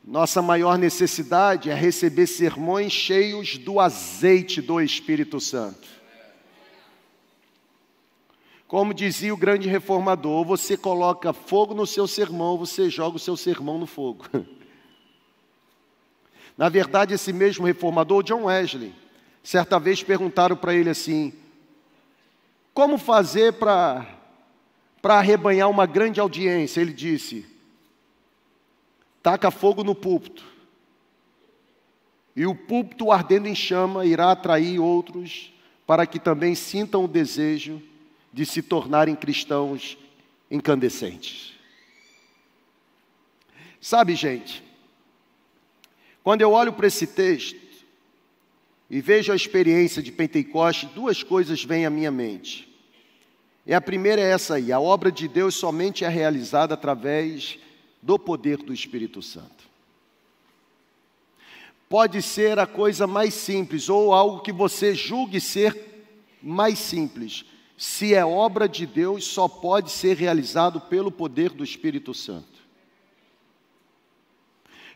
Nossa 0.05 0.42
maior 0.42 0.76
necessidade 0.76 1.70
é 1.70 1.74
receber 1.74 2.26
sermões 2.26 2.92
cheios 2.92 3.57
do 3.57 3.78
azeite 3.78 4.61
do 4.61 4.81
Espírito 4.81 5.38
Santo. 5.38 5.87
Como 8.66 8.94
dizia 8.94 9.33
o 9.33 9.37
grande 9.37 9.68
reformador, 9.68 10.44
você 10.44 10.76
coloca 10.76 11.33
fogo 11.33 11.74
no 11.74 11.87
seu 11.87 12.09
sermão, 12.09 12.57
você 12.59 12.88
joga 12.90 13.16
o 13.16 13.20
seu 13.20 13.37
sermão 13.37 13.78
no 13.78 13.87
fogo. 13.87 14.24
Na 16.56 16.68
verdade, 16.68 17.14
esse 17.14 17.32
mesmo 17.32 17.66
reformador, 17.66 18.22
John 18.22 18.44
Wesley, 18.44 18.94
certa 19.42 19.78
vez 19.78 20.02
perguntaram 20.02 20.56
para 20.56 20.74
ele 20.74 20.90
assim: 20.90 21.32
como 22.74 22.98
fazer 22.98 23.54
para 23.54 24.06
arrebanhar 25.04 25.68
uma 25.68 25.86
grande 25.86 26.20
audiência? 26.20 26.80
Ele 26.80 26.92
disse: 26.92 27.46
taca 29.22 29.50
fogo 29.50 29.84
no 29.84 29.94
púlpito. 29.94 30.44
E 32.34 32.46
o 32.46 32.54
púlpito 32.54 33.12
ardendo 33.12 33.46
em 33.46 33.54
chama 33.54 34.06
irá 34.06 34.30
atrair 34.32 34.78
outros 34.78 35.52
para 35.86 36.06
que 36.06 36.18
também 36.18 36.54
sintam 36.54 37.04
o 37.04 37.08
desejo 37.08 37.82
de 38.32 38.46
se 38.46 38.62
tornarem 38.62 39.14
cristãos 39.14 39.98
incandescentes. 40.50 41.52
Sabe, 43.78 44.14
gente, 44.14 44.62
quando 46.22 46.42
eu 46.42 46.52
olho 46.52 46.72
para 46.72 46.87
esse 46.87 47.06
texto 47.06 47.61
e 48.88 49.00
vejo 49.00 49.32
a 49.32 49.37
experiência 49.37 50.02
de 50.02 50.12
Pentecoste, 50.12 50.87
duas 50.87 51.22
coisas 51.22 51.64
vêm 51.64 51.87
à 51.87 51.90
minha 51.90 52.11
mente. 52.11 52.70
E 53.66 53.72
a 53.72 53.80
primeira 53.80 54.20
é 54.20 54.30
essa 54.30 54.54
aí: 54.54 54.72
a 54.72 54.80
obra 54.80 55.11
de 55.11 55.26
Deus 55.26 55.54
somente 55.54 56.04
é 56.04 56.08
realizada 56.08 56.74
através 56.74 57.58
do 58.00 58.18
poder 58.18 58.58
do 58.58 58.72
Espírito 58.72 59.22
Santo. 59.22 59.70
Pode 61.88 62.22
ser 62.22 62.58
a 62.58 62.66
coisa 62.66 63.06
mais 63.06 63.35
simples 63.35 63.88
ou 63.88 64.12
algo 64.12 64.40
que 64.40 64.52
você 64.52 64.94
julgue 64.94 65.40
ser 65.40 66.06
mais 66.42 66.78
simples. 66.78 67.44
Se 67.76 68.14
é 68.14 68.24
obra 68.24 68.68
de 68.68 68.87
Deus, 68.87 69.24
só 69.24 69.46
pode 69.48 69.90
ser 69.90 70.16
realizado 70.16 70.80
pelo 70.80 71.11
poder 71.11 71.50
do 71.50 71.64
Espírito 71.64 72.14
Santo. 72.14 72.62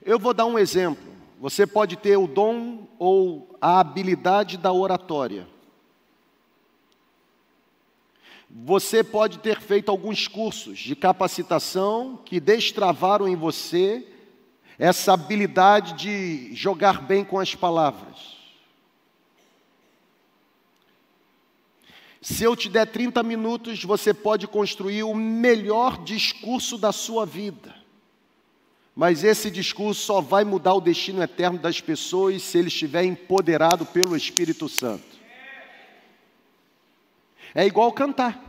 Eu 0.03 0.19
vou 0.19 0.33
dar 0.33 0.47
um 0.47 0.59
exemplo. 0.59 1.16
Você 1.38 1.66
pode 1.66 1.96
ter 1.96 2.16
o 2.16 2.27
dom 2.27 2.87
ou 2.99 3.57
a 3.61 3.79
habilidade 3.79 4.57
da 4.57 4.72
oratória. 4.72 5.46
Você 8.49 9.05
pode 9.05 9.39
ter 9.41 9.61
feito 9.61 9.91
alguns 9.91 10.26
cursos 10.26 10.78
de 10.78 10.97
capacitação 10.97 12.18
que 12.24 12.41
destravaram 12.41 13.28
em 13.28 13.37
você 13.37 14.07
essa 14.78 15.12
habilidade 15.12 15.93
de 15.93 16.55
jogar 16.55 17.03
bem 17.03 17.22
com 17.22 17.39
as 17.39 17.55
palavras. 17.55 18.37
Se 22.22 22.43
eu 22.43 22.57
te 22.57 22.70
der 22.70 22.87
30 22.87 23.22
minutos, 23.22 23.84
você 23.84 24.14
pode 24.14 24.49
construir 24.49 25.03
o 25.03 25.14
melhor 25.14 26.03
discurso 26.03 26.78
da 26.78 26.93
sua 26.93 27.26
vida. 27.26 27.76
Mas 28.97 29.22
esse 29.22 29.51
discurso 29.51 30.01
só 30.01 30.22
vai 30.22 30.42
mudar 30.42 30.72
o 30.72 30.80
destino 30.80 31.22
eterno 31.22 31.59
das 31.59 31.82
pessoas 31.82 32.42
se 32.42 32.57
ele 32.57 32.68
estiver 32.68 33.05
empoderado 33.05 33.84
pelo 33.84 34.16
Espírito 34.16 34.70
Santo. 34.70 35.05
É 37.55 37.66
igual 37.66 37.92
cantar. 37.92 38.42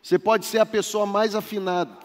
Você 0.00 0.20
pode 0.20 0.46
ser 0.46 0.60
a 0.60 0.66
pessoa 0.66 1.04
mais 1.04 1.34
afinada, 1.34 1.98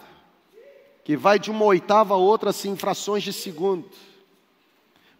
que 1.04 1.16
vai 1.16 1.38
de 1.38 1.52
uma 1.52 1.64
oitava 1.64 2.14
a 2.14 2.16
outra 2.16 2.50
assim, 2.50 2.70
em 2.70 2.76
frações 2.76 3.22
de 3.22 3.32
segundo, 3.32 3.88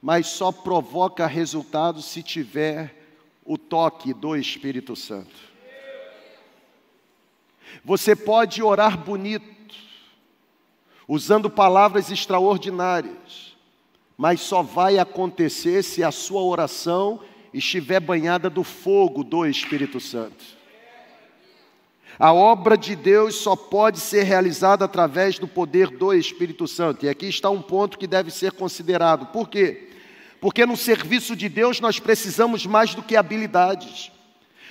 mas 0.00 0.26
só 0.26 0.50
provoca 0.50 1.28
resultados 1.28 2.06
se 2.06 2.24
tiver 2.24 2.92
o 3.44 3.56
toque 3.56 4.12
do 4.12 4.34
Espírito 4.34 4.96
Santo. 4.96 5.52
Você 7.84 8.16
pode 8.16 8.60
orar 8.64 8.98
bonito, 8.98 9.61
usando 11.08 11.50
palavras 11.50 12.10
extraordinárias, 12.10 13.56
mas 14.16 14.40
só 14.40 14.62
vai 14.62 14.98
acontecer 14.98 15.82
se 15.82 16.02
a 16.02 16.10
sua 16.10 16.42
oração 16.42 17.20
estiver 17.52 18.00
banhada 18.00 18.48
do 18.48 18.64
fogo 18.64 19.22
do 19.22 19.44
Espírito 19.46 20.00
Santo. 20.00 20.62
A 22.18 22.32
obra 22.32 22.76
de 22.76 22.94
Deus 22.94 23.36
só 23.36 23.56
pode 23.56 23.98
ser 23.98 24.22
realizada 24.24 24.84
através 24.84 25.38
do 25.38 25.48
poder 25.48 25.88
do 25.88 26.12
Espírito 26.12 26.68
Santo. 26.68 27.04
E 27.04 27.08
aqui 27.08 27.26
está 27.26 27.50
um 27.50 27.62
ponto 27.62 27.98
que 27.98 28.06
deve 28.06 28.30
ser 28.30 28.52
considerado. 28.52 29.26
Por 29.26 29.48
quê? 29.48 29.88
Porque 30.40 30.66
no 30.66 30.76
serviço 30.76 31.34
de 31.34 31.48
Deus 31.48 31.80
nós 31.80 31.98
precisamos 31.98 32.66
mais 32.66 32.94
do 32.94 33.02
que 33.02 33.16
habilidades. 33.16 34.12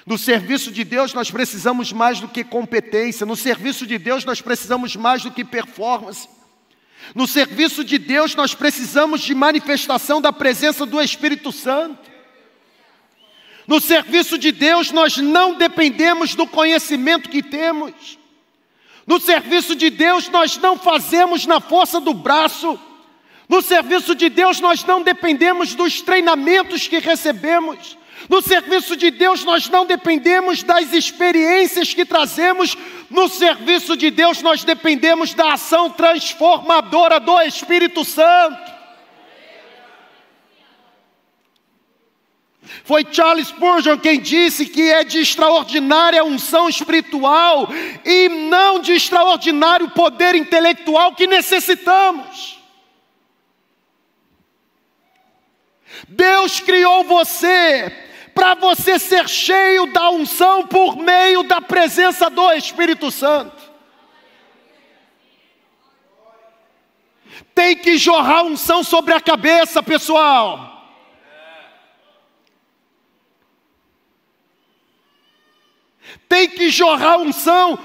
No 0.05 0.17
serviço 0.17 0.71
de 0.71 0.83
Deus 0.83 1.13
nós 1.13 1.29
precisamos 1.29 1.91
mais 1.91 2.19
do 2.19 2.27
que 2.27 2.43
competência. 2.43 3.25
No 3.25 3.35
serviço 3.35 3.85
de 3.85 3.97
Deus 3.97 4.25
nós 4.25 4.41
precisamos 4.41 4.95
mais 4.95 5.23
do 5.23 5.31
que 5.31 5.43
performance. 5.43 6.27
No 7.15 7.27
serviço 7.27 7.83
de 7.83 7.97
Deus 7.97 8.35
nós 8.35 8.53
precisamos 8.53 9.21
de 9.21 9.35
manifestação 9.35 10.21
da 10.21 10.33
presença 10.33 10.85
do 10.85 11.01
Espírito 11.01 11.51
Santo. 11.51 12.11
No 13.67 13.79
serviço 13.79 14.37
de 14.37 14.51
Deus, 14.51 14.91
nós 14.91 15.17
não 15.17 15.53
dependemos 15.53 16.35
do 16.35 16.47
conhecimento 16.47 17.29
que 17.29 17.41
temos. 17.41 18.19
No 19.05 19.19
serviço 19.19 19.75
de 19.75 19.89
Deus, 19.89 20.27
nós 20.29 20.57
não 20.57 20.77
fazemos 20.77 21.45
na 21.45 21.59
força 21.59 21.99
do 21.99 22.13
braço. 22.13 22.79
No 23.47 23.61
serviço 23.61 24.15
de 24.15 24.29
Deus, 24.29 24.59
nós 24.59 24.83
não 24.83 25.01
dependemos 25.01 25.73
dos 25.75 26.01
treinamentos 26.01 26.87
que 26.87 26.99
recebemos. 26.99 27.97
No 28.29 28.41
serviço 28.41 28.95
de 28.95 29.11
Deus, 29.11 29.43
nós 29.43 29.69
não 29.69 29.85
dependemos 29.85 30.63
das 30.63 30.93
experiências 30.93 31.93
que 31.93 32.05
trazemos. 32.05 32.77
No 33.09 33.27
serviço 33.27 33.97
de 33.97 34.09
Deus, 34.09 34.41
nós 34.41 34.63
dependemos 34.63 35.33
da 35.33 35.53
ação 35.53 35.89
transformadora 35.89 37.19
do 37.19 37.41
Espírito 37.41 38.05
Santo. 38.05 38.71
Foi 42.83 43.05
Charles 43.11 43.49
Spurgeon 43.49 43.97
quem 43.97 44.19
disse 44.19 44.65
que 44.65 44.81
é 44.91 45.03
de 45.03 45.19
extraordinária 45.19 46.23
unção 46.23 46.69
espiritual 46.69 47.67
e 48.05 48.29
não 48.29 48.79
de 48.79 48.93
extraordinário 48.93 49.89
poder 49.89 50.35
intelectual 50.35 51.13
que 51.13 51.27
necessitamos. 51.27 52.59
Deus 56.07 56.59
criou 56.59 57.03
você 57.03 58.09
para 58.41 58.55
você 58.55 58.97
ser 58.97 59.29
cheio 59.29 59.85
da 59.93 60.09
unção 60.09 60.65
por 60.65 60.97
meio 60.97 61.43
da 61.43 61.61
presença 61.61 62.27
do 62.27 62.51
Espírito 62.53 63.11
Santo. 63.11 63.55
Tem 67.53 67.77
que 67.77 67.99
jorrar 67.99 68.41
unção 68.41 68.83
sobre 68.83 69.13
a 69.13 69.21
cabeça, 69.21 69.83
pessoal. 69.83 70.69
tem 76.27 76.49
que 76.49 76.71
jorrar 76.71 77.19
unção. 77.19 77.77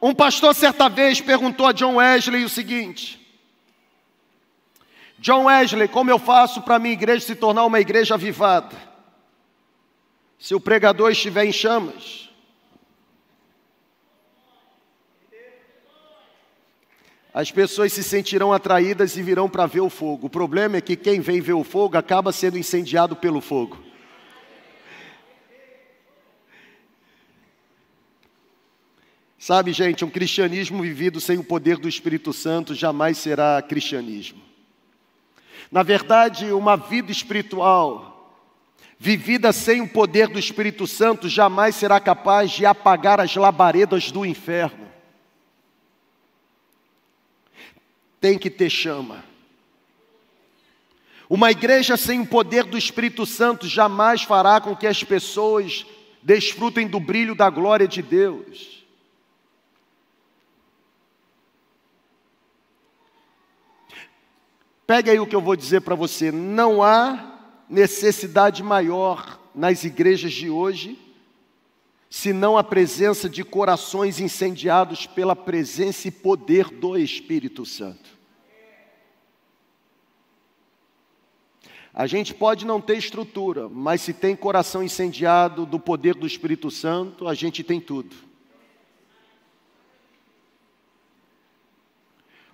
Um 0.00 0.14
pastor 0.14 0.54
certa 0.54 0.88
vez 0.88 1.20
perguntou 1.20 1.66
a 1.66 1.72
John 1.72 1.96
Wesley 1.96 2.44
o 2.44 2.48
seguinte: 2.48 3.20
John 5.18 5.44
Wesley, 5.44 5.86
como 5.86 6.10
eu 6.10 6.18
faço 6.18 6.62
para 6.62 6.78
minha 6.78 6.94
igreja 6.94 7.26
se 7.26 7.34
tornar 7.34 7.66
uma 7.66 7.78
igreja 7.78 8.14
avivada? 8.14 8.87
Se 10.38 10.54
o 10.54 10.60
pregador 10.60 11.10
estiver 11.10 11.44
em 11.44 11.52
chamas, 11.52 12.30
as 17.34 17.50
pessoas 17.50 17.92
se 17.92 18.04
sentirão 18.04 18.52
atraídas 18.52 19.16
e 19.16 19.22
virão 19.22 19.48
para 19.48 19.66
ver 19.66 19.80
o 19.80 19.90
fogo. 19.90 20.28
O 20.28 20.30
problema 20.30 20.76
é 20.76 20.80
que 20.80 20.96
quem 20.96 21.20
vem 21.20 21.40
ver 21.40 21.54
o 21.54 21.64
fogo 21.64 21.96
acaba 21.96 22.32
sendo 22.32 22.56
incendiado 22.56 23.16
pelo 23.16 23.40
fogo. 23.40 23.78
Sabe, 29.38 29.72
gente, 29.72 30.04
um 30.04 30.10
cristianismo 30.10 30.82
vivido 30.82 31.20
sem 31.20 31.38
o 31.38 31.44
poder 31.44 31.78
do 31.78 31.88
Espírito 31.88 32.32
Santo 32.32 32.74
jamais 32.74 33.18
será 33.18 33.62
cristianismo. 33.62 34.42
Na 35.70 35.82
verdade, 35.82 36.52
uma 36.52 36.76
vida 36.76 37.12
espiritual 37.12 38.17
vivida 38.98 39.52
sem 39.52 39.80
o 39.80 39.88
poder 39.88 40.28
do 40.28 40.38
Espírito 40.38 40.86
Santo 40.86 41.28
jamais 41.28 41.76
será 41.76 42.00
capaz 42.00 42.50
de 42.50 42.66
apagar 42.66 43.20
as 43.20 43.34
labaredas 43.36 44.10
do 44.10 44.26
inferno. 44.26 44.88
Tem 48.20 48.36
que 48.36 48.50
ter 48.50 48.68
chama. 48.68 49.24
Uma 51.30 51.50
igreja 51.50 51.96
sem 51.96 52.20
o 52.20 52.26
poder 52.26 52.64
do 52.64 52.76
Espírito 52.76 53.24
Santo 53.24 53.68
jamais 53.68 54.22
fará 54.22 54.60
com 54.60 54.74
que 54.74 54.86
as 54.86 55.04
pessoas 55.04 55.86
desfrutem 56.22 56.88
do 56.88 56.98
brilho 56.98 57.34
da 57.34 57.48
glória 57.48 57.86
de 57.86 58.02
Deus. 58.02 58.84
Pegue 64.86 65.10
aí 65.10 65.20
o 65.20 65.26
que 65.26 65.36
eu 65.36 65.42
vou 65.42 65.54
dizer 65.54 65.82
para 65.82 65.94
você: 65.94 66.32
não 66.32 66.82
há 66.82 67.27
necessidade 67.68 68.62
maior 68.62 69.40
nas 69.54 69.84
igrejas 69.84 70.32
de 70.32 70.48
hoje, 70.48 70.98
senão 72.08 72.56
a 72.56 72.64
presença 72.64 73.28
de 73.28 73.44
corações 73.44 74.20
incendiados 74.20 75.06
pela 75.06 75.36
presença 75.36 76.08
e 76.08 76.10
poder 76.10 76.70
do 76.70 76.96
Espírito 76.96 77.66
Santo. 77.66 78.18
A 81.92 82.06
gente 82.06 82.32
pode 82.32 82.64
não 82.64 82.80
ter 82.80 82.96
estrutura, 82.96 83.68
mas 83.68 84.00
se 84.02 84.12
tem 84.12 84.36
coração 84.36 84.82
incendiado 84.82 85.66
do 85.66 85.80
poder 85.80 86.14
do 86.14 86.26
Espírito 86.26 86.70
Santo, 86.70 87.26
a 87.26 87.34
gente 87.34 87.64
tem 87.64 87.80
tudo. 87.80 88.14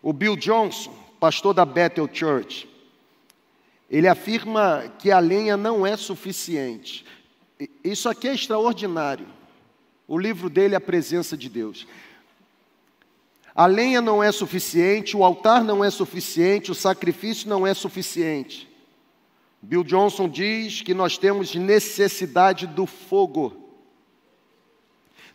O 0.00 0.12
Bill 0.12 0.34
Johnson, 0.36 0.94
pastor 1.20 1.52
da 1.52 1.64
Bethel 1.64 2.08
Church, 2.10 2.68
ele 3.90 4.08
afirma 4.08 4.92
que 4.98 5.10
a 5.10 5.18
lenha 5.18 5.56
não 5.56 5.86
é 5.86 5.96
suficiente. 5.96 7.04
Isso 7.82 8.08
aqui 8.08 8.28
é 8.28 8.34
extraordinário. 8.34 9.26
O 10.08 10.18
livro 10.18 10.50
dele 10.50 10.74
é 10.74 10.76
a 10.76 10.80
presença 10.80 11.36
de 11.36 11.48
Deus. 11.48 11.86
A 13.54 13.66
lenha 13.66 14.00
não 14.00 14.22
é 14.22 14.32
suficiente, 14.32 15.16
o 15.16 15.22
altar 15.22 15.62
não 15.62 15.84
é 15.84 15.90
suficiente, 15.90 16.72
o 16.72 16.74
sacrifício 16.74 17.48
não 17.48 17.66
é 17.66 17.72
suficiente. 17.72 18.68
Bill 19.62 19.84
Johnson 19.84 20.28
diz 20.28 20.82
que 20.82 20.92
nós 20.92 21.16
temos 21.16 21.54
necessidade 21.54 22.66
do 22.66 22.86
fogo. 22.86 23.56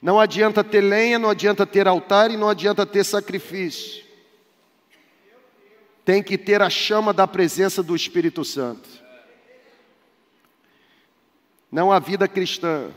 Não 0.02 0.20
adianta 0.20 0.64
ter 0.64 0.82
lenha, 0.82 1.18
não 1.18 1.30
adianta 1.30 1.66
ter 1.66 1.88
altar 1.88 2.30
e 2.30 2.38
não 2.38 2.50
adianta 2.50 2.86
ter 2.86 3.04
sacrifício 3.04 4.09
tem 6.10 6.24
que 6.24 6.40
ter 6.40 6.60
a 6.60 6.72
chama 6.72 7.14
da 7.14 7.28
presença 7.28 7.84
do 7.84 7.96
Espírito 7.96 8.44
Santo. 8.44 8.90
Não 11.72 11.92
há 11.92 12.00
vida 12.00 12.28
cristã 12.28 12.90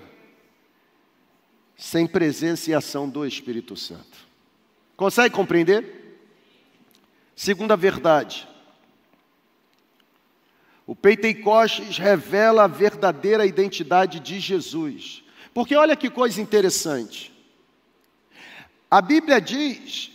sem 1.76 2.06
presença 2.06 2.70
e 2.70 2.74
ação 2.74 3.06
do 3.06 3.26
Espírito 3.26 3.76
Santo. 3.76 4.16
Consegue 4.96 5.34
compreender? 5.34 6.22
Segunda 7.36 7.76
verdade. 7.76 8.48
O 10.86 10.96
Pentecostes 10.96 11.98
revela 11.98 12.64
a 12.64 12.66
verdadeira 12.66 13.44
identidade 13.44 14.20
de 14.20 14.40
Jesus. 14.40 15.22
Porque 15.52 15.76
olha 15.76 15.94
que 15.94 16.08
coisa 16.08 16.40
interessante. 16.40 17.30
A 18.90 19.02
Bíblia 19.02 19.38
diz 19.38 20.10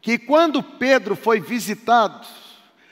que 0.00 0.18
quando 0.18 0.62
Pedro 0.62 1.16
foi 1.16 1.40
visitado, 1.40 2.26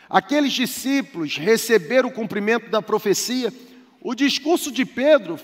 aqueles 0.09 0.53
discípulos 0.53 1.37
receberam 1.37 2.09
o 2.09 2.13
cumprimento 2.13 2.71
da 2.71 2.83
profecia, 2.83 3.53
o 4.01 4.15
discurso 4.15 4.71
de 4.71 4.85
Pedro 4.85 5.39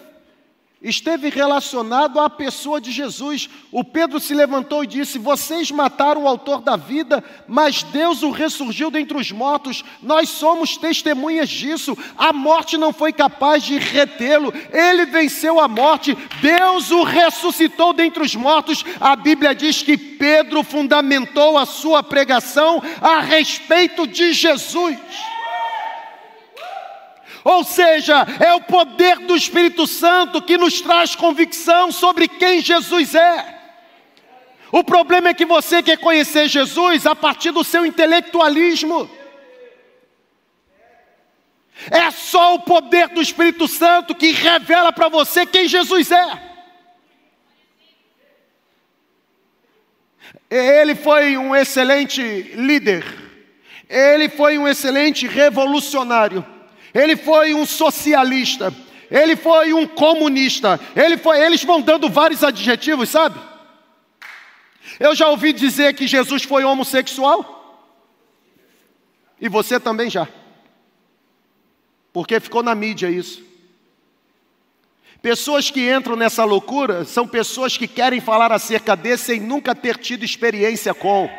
esteve 0.83 1.29
relacionado 1.29 2.19
à 2.19 2.29
pessoa 2.29 2.81
de 2.81 2.91
Jesus. 2.91 3.49
O 3.71 3.85
Pedro 3.85 4.19
se 4.19 4.35
levantou 4.35 4.83
e 4.83 4.87
disse: 4.87 5.19
Vocês 5.19 5.71
mataram 5.71 6.25
o 6.25 6.29
autor 6.29 6.61
da 6.61 6.77
vida, 6.77 7.23
mas 7.47 7.83
Deus 7.83 8.23
o 8.23 8.31
ressurgiu 8.31 8.91
dentre 8.91 9.17
os 9.17 9.31
mortos. 9.31 9.85
Nós 10.03 10.29
somos 10.29 10.77
testemunhas 10.77 11.49
disso. 11.49 11.97
A 12.17 12.33
morte 12.33 12.77
não 12.77 12.93
foi 12.93 13.13
capaz 13.13 13.63
de 13.63 13.79
retê-lo. 13.79 14.53
Ele 14.73 15.07
venceu 15.07 15.61
a 15.61 15.69
morte. 15.69 16.17
Deus 16.41 16.91
o 16.91 17.05
ressuscitou 17.05 17.93
dentre 17.93 18.23
os 18.23 18.35
mortos. 18.35 18.85
A 19.01 19.15
Bíblia 19.15 19.55
diz 19.55 19.83
que 19.83 19.97
Pedro 19.97 20.63
fundamentou 20.63 21.57
a 21.57 21.65
sua 21.65 22.03
pregação 22.03 22.83
a 23.01 23.21
respeito 23.21 24.07
de 24.07 24.33
Jesus. 24.33 24.99
Ou 27.45 27.65
seja, 27.65 28.27
é 28.41 28.55
o 28.55 28.61
poder 28.61 29.19
do 29.19 29.35
Espírito 29.35 29.87
Santo 29.87 30.41
que 30.41 30.57
nos 30.57 30.81
traz 30.81 31.17
convicção 31.17 31.91
sobre 31.91 32.29
quem 32.29 32.61
Jesus 32.61 33.15
é. 33.15 33.61
O 34.71 34.85
problema 34.85 35.29
é 35.29 35.35
que 35.35 35.45
você 35.45 35.83
quer 35.83 35.99
conhecer 35.99 36.49
Jesus 36.49 37.05
a 37.05 37.15
partir 37.15 37.51
do 37.51 37.65
seu 37.65 37.85
intelectualismo. 37.85 39.11
É 41.91 42.11
só 42.13 42.55
o 42.55 42.61
poder 42.61 43.09
do 43.09 43.21
Espírito 43.21 43.67
Santo 43.67 44.15
que 44.15 44.31
revela 44.31 44.93
para 44.93 45.09
você 45.09 45.45
quem 45.45 45.67
Jesus 45.67 46.13
é. 46.13 46.53
Ele 50.49 50.95
foi 50.95 51.37
um 51.37 51.57
excelente 51.57 52.23
líder, 52.55 53.05
ele 53.89 54.29
foi 54.29 54.59
um 54.59 54.69
excelente 54.69 55.27
revolucionário 55.27 56.45
ele 56.95 57.17
foi 57.17 57.55
um 57.55 57.65
socialista, 57.65 58.73
ele 59.11 59.37
foi 59.37 59.73
um 59.73 59.87
comunista, 59.87 60.79
ele 60.95 61.17
foi, 61.17 61.45
eles 61.45 61.65
vão 61.65 61.81
dando 61.81 62.09
vários 62.09 62.43
adjetivos, 62.43 63.09
sabe? 63.09 63.41
Eu 64.99 65.15
já 65.15 65.29
ouvi 65.29 65.53
dizer 65.53 65.95
que 65.95 66.07
Jesus 66.07 66.43
foi 66.43 66.65
homossexual, 66.65 67.59
e 69.41 69.49
você 69.49 69.81
também 69.81 70.09
já, 70.09 70.29
porque 72.13 72.39
ficou 72.41 72.63
na 72.63 72.75
mídia 72.75 73.11
isso. 73.11 73.53
Pessoas 75.23 75.71
que 75.71 75.89
entram 75.89 76.17
nessa 76.17 76.45
loucura 76.45 77.05
são 77.05 77.29
pessoas 77.29 77.77
que 77.77 77.87
querem 77.87 78.21
falar 78.21 78.51
acerca 78.51 78.97
desse 78.97 79.27
sem 79.27 79.41
nunca 79.41 79.73
ter 79.73 79.97
tido 79.97 80.25
experiência 80.25 80.93
com. 80.93 81.31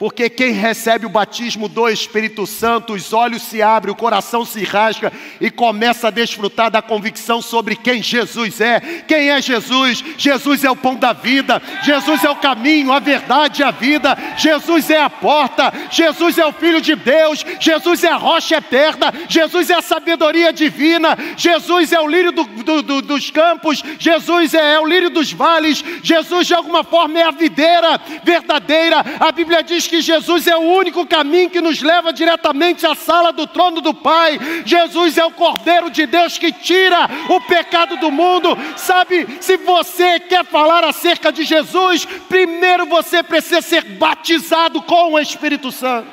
Porque 0.00 0.30
quem 0.30 0.52
recebe 0.52 1.04
o 1.04 1.10
batismo 1.10 1.68
do 1.68 1.86
Espírito 1.86 2.46
Santo, 2.46 2.94
os 2.94 3.12
olhos 3.12 3.42
se 3.42 3.60
abrem, 3.60 3.92
o 3.92 3.94
coração 3.94 4.46
se 4.46 4.64
rasga 4.64 5.12
e 5.38 5.50
começa 5.50 6.08
a 6.08 6.10
desfrutar 6.10 6.70
da 6.70 6.80
convicção 6.80 7.42
sobre 7.42 7.76
quem 7.76 8.02
Jesus 8.02 8.62
é. 8.62 8.80
Quem 9.06 9.28
é 9.28 9.42
Jesus? 9.42 10.02
Jesus 10.16 10.64
é 10.64 10.70
o 10.70 10.74
pão 10.74 10.94
da 10.94 11.12
vida, 11.12 11.60
Jesus 11.82 12.24
é 12.24 12.30
o 12.30 12.36
caminho, 12.36 12.90
a 12.90 12.98
verdade 12.98 13.60
e 13.60 13.62
a 13.62 13.70
vida, 13.70 14.16
Jesus 14.38 14.88
é 14.88 15.02
a 15.02 15.10
porta, 15.10 15.70
Jesus 15.90 16.38
é 16.38 16.46
o 16.46 16.52
Filho 16.52 16.80
de 16.80 16.96
Deus, 16.96 17.44
Jesus 17.60 18.02
é 18.02 18.08
a 18.08 18.16
rocha 18.16 18.56
eterna, 18.56 19.12
Jesus 19.28 19.68
é 19.68 19.74
a 19.74 19.82
sabedoria 19.82 20.50
divina, 20.50 21.14
Jesus 21.36 21.92
é 21.92 22.00
o 22.00 22.08
lírio 22.08 22.32
do, 22.32 22.44
do, 22.44 22.82
do, 22.82 23.02
dos 23.02 23.30
campos, 23.30 23.82
Jesus 23.98 24.54
é, 24.54 24.76
é 24.76 24.80
o 24.80 24.86
lírio 24.86 25.10
dos 25.10 25.30
vales, 25.30 25.84
Jesus 26.02 26.46
de 26.46 26.54
alguma 26.54 26.82
forma 26.82 27.18
é 27.18 27.24
a 27.24 27.30
videira 27.30 28.00
verdadeira. 28.24 29.04
A 29.20 29.30
Bíblia 29.30 29.62
diz 29.62 29.89
que 29.90 30.00
Jesus 30.00 30.46
é 30.46 30.56
o 30.56 30.60
único 30.60 31.04
caminho 31.04 31.50
que 31.50 31.60
nos 31.60 31.82
leva 31.82 32.12
diretamente 32.12 32.86
à 32.86 32.94
sala 32.94 33.32
do 33.32 33.44
trono 33.44 33.80
do 33.80 33.92
Pai. 33.92 34.38
Jesus 34.64 35.18
é 35.18 35.24
o 35.24 35.32
Cordeiro 35.32 35.90
de 35.90 36.06
Deus 36.06 36.38
que 36.38 36.52
tira 36.52 37.08
o 37.28 37.40
pecado 37.40 37.96
do 37.96 38.08
mundo. 38.08 38.56
Sabe, 38.76 39.26
se 39.40 39.56
você 39.56 40.20
quer 40.20 40.44
falar 40.44 40.84
acerca 40.84 41.32
de 41.32 41.42
Jesus, 41.42 42.04
primeiro 42.28 42.86
você 42.86 43.20
precisa 43.20 43.60
ser 43.60 43.82
batizado 43.82 44.80
com 44.82 45.14
o 45.14 45.18
Espírito 45.18 45.72
Santo. 45.72 46.08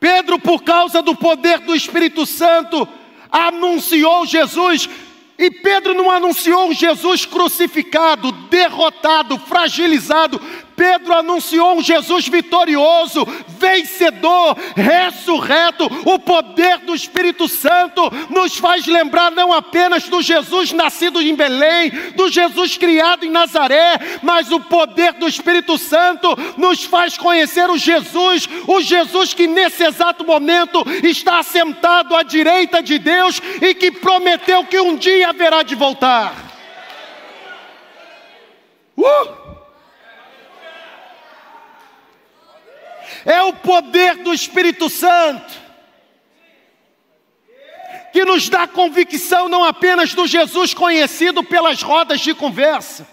Pedro, 0.00 0.38
por 0.38 0.62
causa 0.62 1.02
do 1.02 1.14
poder 1.14 1.58
do 1.58 1.74
Espírito 1.74 2.24
Santo, 2.24 2.88
anunciou 3.30 4.24
Jesus 4.24 4.88
e 5.38 5.50
Pedro 5.50 5.94
não 5.94 6.10
anunciou 6.10 6.72
Jesus 6.72 7.26
crucificado, 7.26 8.32
derrotado, 8.32 9.38
fragilizado. 9.38 10.40
Pedro 10.76 11.14
anunciou 11.14 11.78
um 11.78 11.82
Jesus 11.82 12.28
vitorioso, 12.28 13.26
vencedor, 13.48 14.56
ressurreto. 14.76 15.86
O 16.04 16.18
poder 16.18 16.78
do 16.78 16.94
Espírito 16.94 17.48
Santo 17.48 18.02
nos 18.28 18.56
faz 18.56 18.86
lembrar 18.86 19.30
não 19.30 19.52
apenas 19.52 20.04
do 20.04 20.20
Jesus 20.20 20.72
nascido 20.72 21.20
em 21.22 21.34
Belém, 21.34 21.90
do 22.14 22.30
Jesus 22.30 22.76
criado 22.76 23.24
em 23.24 23.30
Nazaré, 23.30 23.98
mas 24.22 24.52
o 24.52 24.60
poder 24.60 25.14
do 25.14 25.26
Espírito 25.26 25.78
Santo 25.78 26.36
nos 26.56 26.84
faz 26.84 27.16
conhecer 27.16 27.70
o 27.70 27.78
Jesus, 27.78 28.48
o 28.66 28.80
Jesus 28.80 29.32
que 29.32 29.46
nesse 29.46 29.82
exato 29.84 30.24
momento 30.24 30.84
está 31.02 31.38
assentado 31.38 32.14
à 32.14 32.22
direita 32.22 32.82
de 32.82 32.98
Deus 32.98 33.40
e 33.62 33.74
que 33.74 33.90
prometeu 33.90 34.64
que 34.64 34.78
um 34.78 34.96
dia 34.96 35.30
haverá 35.30 35.62
de 35.62 35.74
voltar. 35.74 36.34
Uh! 38.96 39.45
É 43.26 43.42
o 43.42 43.52
poder 43.52 44.18
do 44.18 44.32
Espírito 44.32 44.88
Santo 44.88 45.66
que 48.12 48.24
nos 48.24 48.48
dá 48.48 48.66
convicção 48.66 49.48
não 49.48 49.64
apenas 49.64 50.14
do 50.14 50.26
Jesus 50.26 50.72
conhecido 50.72 51.42
pelas 51.42 51.82
rodas 51.82 52.20
de 52.20 52.32
conversa, 52.32 53.06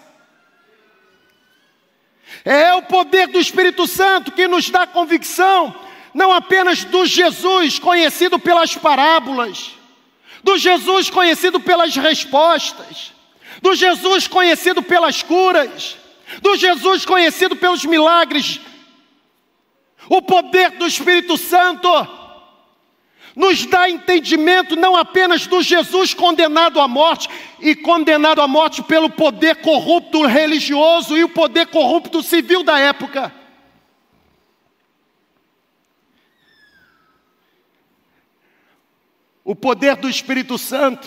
é 2.42 2.72
o 2.72 2.82
poder 2.82 3.26
do 3.26 3.38
Espírito 3.38 3.86
Santo 3.86 4.32
que 4.32 4.46
nos 4.46 4.70
dá 4.70 4.86
convicção 4.86 5.74
não 6.14 6.32
apenas 6.32 6.84
do 6.84 7.04
Jesus 7.04 7.78
conhecido 7.78 8.38
pelas 8.38 8.76
parábolas, 8.76 9.72
do 10.44 10.56
Jesus 10.56 11.10
conhecido 11.10 11.58
pelas 11.58 11.96
respostas, 11.96 13.12
do 13.60 13.74
Jesus 13.74 14.28
conhecido 14.28 14.80
pelas 14.80 15.22
curas, 15.22 15.96
do 16.40 16.56
Jesus 16.56 17.04
conhecido 17.04 17.56
pelos 17.56 17.84
milagres 17.84 18.60
o 20.08 20.22
poder 20.22 20.70
do 20.72 20.86
Espírito 20.86 21.36
Santo 21.36 21.88
nos 23.34 23.66
dá 23.66 23.90
entendimento 23.90 24.76
não 24.76 24.96
apenas 24.96 25.46
do 25.46 25.60
Jesus 25.60 26.14
condenado 26.14 26.80
à 26.80 26.86
morte, 26.86 27.28
e 27.60 27.74
condenado 27.74 28.40
à 28.40 28.46
morte 28.46 28.82
pelo 28.82 29.10
poder 29.10 29.56
corrupto 29.56 30.26
religioso 30.26 31.16
e 31.16 31.24
o 31.24 31.28
poder 31.28 31.66
corrupto 31.66 32.22
civil 32.22 32.62
da 32.62 32.78
época. 32.78 33.32
O 39.42 39.54
poder 39.54 39.96
do 39.96 40.08
Espírito 40.08 40.56
Santo 40.56 41.06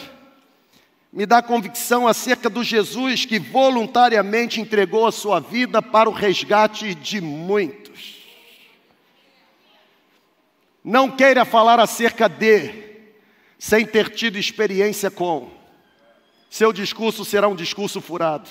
me 1.11 1.25
dá 1.25 1.41
convicção 1.41 2.07
acerca 2.07 2.49
do 2.49 2.63
Jesus 2.63 3.25
que 3.25 3.39
voluntariamente 3.39 4.61
entregou 4.61 5.07
a 5.07 5.11
sua 5.11 5.39
vida 5.39 5.81
para 5.81 6.09
o 6.09 6.13
resgate 6.13 6.93
de 6.93 7.21
muitos. 7.21 7.86
Não 10.87 11.11
queira 11.11 11.43
falar 11.43 11.81
acerca 11.81 12.29
de, 12.29 12.71
sem 13.59 13.85
ter 13.85 14.09
tido 14.09 14.37
experiência 14.37 15.11
com. 15.11 15.51
Seu 16.49 16.71
discurso 16.71 17.25
será 17.25 17.45
um 17.49 17.57
discurso 17.57 17.99
furado. 17.99 18.49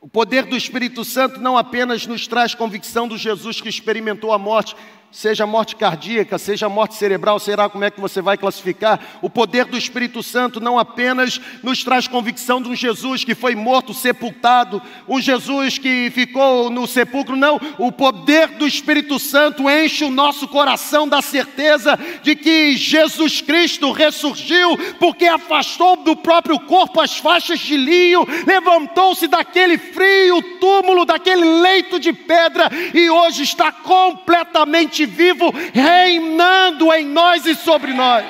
O 0.00 0.08
poder 0.08 0.46
do 0.46 0.56
Espírito 0.56 1.04
Santo 1.04 1.38
não 1.38 1.58
apenas 1.58 2.06
nos 2.06 2.26
traz 2.26 2.54
convicção 2.54 3.06
do 3.06 3.18
Jesus 3.18 3.60
que 3.60 3.68
experimentou 3.68 4.32
a 4.32 4.38
morte, 4.38 4.74
seja 5.12 5.46
morte 5.46 5.76
cardíaca, 5.76 6.38
seja 6.38 6.70
morte 6.70 6.94
cerebral, 6.94 7.38
será 7.38 7.68
como 7.68 7.84
é 7.84 7.90
que 7.90 8.00
você 8.00 8.22
vai 8.22 8.38
classificar? 8.38 8.98
O 9.20 9.28
poder 9.28 9.66
do 9.66 9.76
Espírito 9.76 10.22
Santo 10.22 10.58
não 10.58 10.78
apenas 10.78 11.38
nos 11.62 11.84
traz 11.84 12.08
convicção 12.08 12.62
de 12.62 12.70
um 12.70 12.74
Jesus 12.74 13.22
que 13.22 13.34
foi 13.34 13.54
morto, 13.54 13.92
sepultado, 13.92 14.80
um 15.06 15.20
Jesus 15.20 15.76
que 15.76 16.10
ficou 16.10 16.70
no 16.70 16.86
sepulcro, 16.86 17.36
não. 17.36 17.60
O 17.76 17.92
poder 17.92 18.48
do 18.48 18.66
Espírito 18.66 19.18
Santo 19.18 19.68
enche 19.68 20.02
o 20.02 20.10
nosso 20.10 20.48
coração 20.48 21.06
da 21.06 21.20
certeza 21.20 21.98
de 22.22 22.34
que 22.34 22.74
Jesus 22.74 23.42
Cristo 23.42 23.92
ressurgiu, 23.92 24.78
porque 24.98 25.26
afastou 25.26 25.96
do 25.96 26.16
próprio 26.16 26.58
corpo 26.60 27.00
as 27.00 27.18
faixas 27.18 27.60
de 27.60 27.76
linho, 27.76 28.26
levantou-se 28.46 29.28
daquele 29.28 29.76
frio 29.76 30.40
túmulo, 30.58 31.04
daquele 31.04 31.44
leito 31.44 32.00
de 32.00 32.14
pedra 32.14 32.70
e 32.94 33.10
hoje 33.10 33.42
está 33.42 33.70
completamente 33.70 35.01
vivo, 35.06 35.50
reinando 35.72 36.92
em 36.92 37.06
nós 37.06 37.46
e 37.46 37.54
sobre 37.54 37.92
nós. 37.92 38.24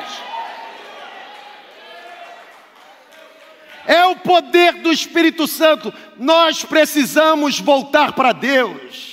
É 3.87 4.05
o 4.05 4.17
poder 4.17 4.75
do 4.75 4.93
Espírito 4.93 5.47
Santo. 5.47 5.93
Nós 6.17 6.65
precisamos 6.65 7.59
voltar 7.59 8.13
para 8.13 8.33
Deus. 8.33 9.13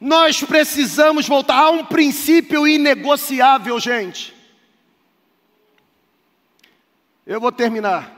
Nós 0.00 0.42
precisamos 0.42 1.26
voltar 1.26 1.58
a 1.58 1.70
um 1.70 1.84
princípio 1.84 2.68
inegociável, 2.68 3.80
gente. 3.80 4.34
Eu 7.26 7.40
vou 7.40 7.50
terminar. 7.50 8.12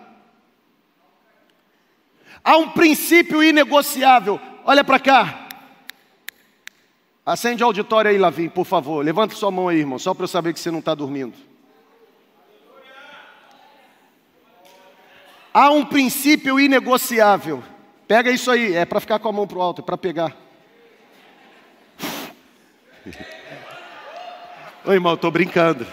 Há 2.43 2.57
um 2.57 2.71
princípio 2.71 3.43
inegociável. 3.43 4.41
Olha 4.69 4.83
para 4.83 4.99
cá. 4.99 5.47
Acende 7.25 7.63
o 7.63 7.67
auditório 7.67 8.11
aí, 8.11 8.19
Lavim, 8.19 8.49
por 8.49 8.65
favor. 8.65 9.05
Levanta 9.05 9.37
sua 9.37 9.49
mão 9.49 9.69
aí, 9.69 9.79
irmão, 9.79 9.97
só 9.97 10.13
para 10.13 10.25
eu 10.25 10.29
saber 10.29 10.53
que 10.53 10.59
você 10.59 10.73
não 10.73 10.81
está 10.81 10.93
dormindo. 10.93 11.35
Há 15.55 15.71
um 15.71 15.85
princípio 15.85 16.59
inegociável. 16.59 17.63
Pega 18.09 18.29
isso 18.33 18.51
aí, 18.51 18.75
é 18.75 18.85
para 18.85 18.99
ficar 18.99 19.21
com 19.21 19.29
a 19.29 19.33
mão 19.33 19.47
para 19.47 19.59
o 19.59 19.63
alto, 19.63 19.83
é 19.83 19.85
para 19.85 19.97
pegar. 19.97 20.37
Oi, 24.85 24.95
irmão, 24.95 25.15
estou 25.15 25.31
brincando. 25.31 25.87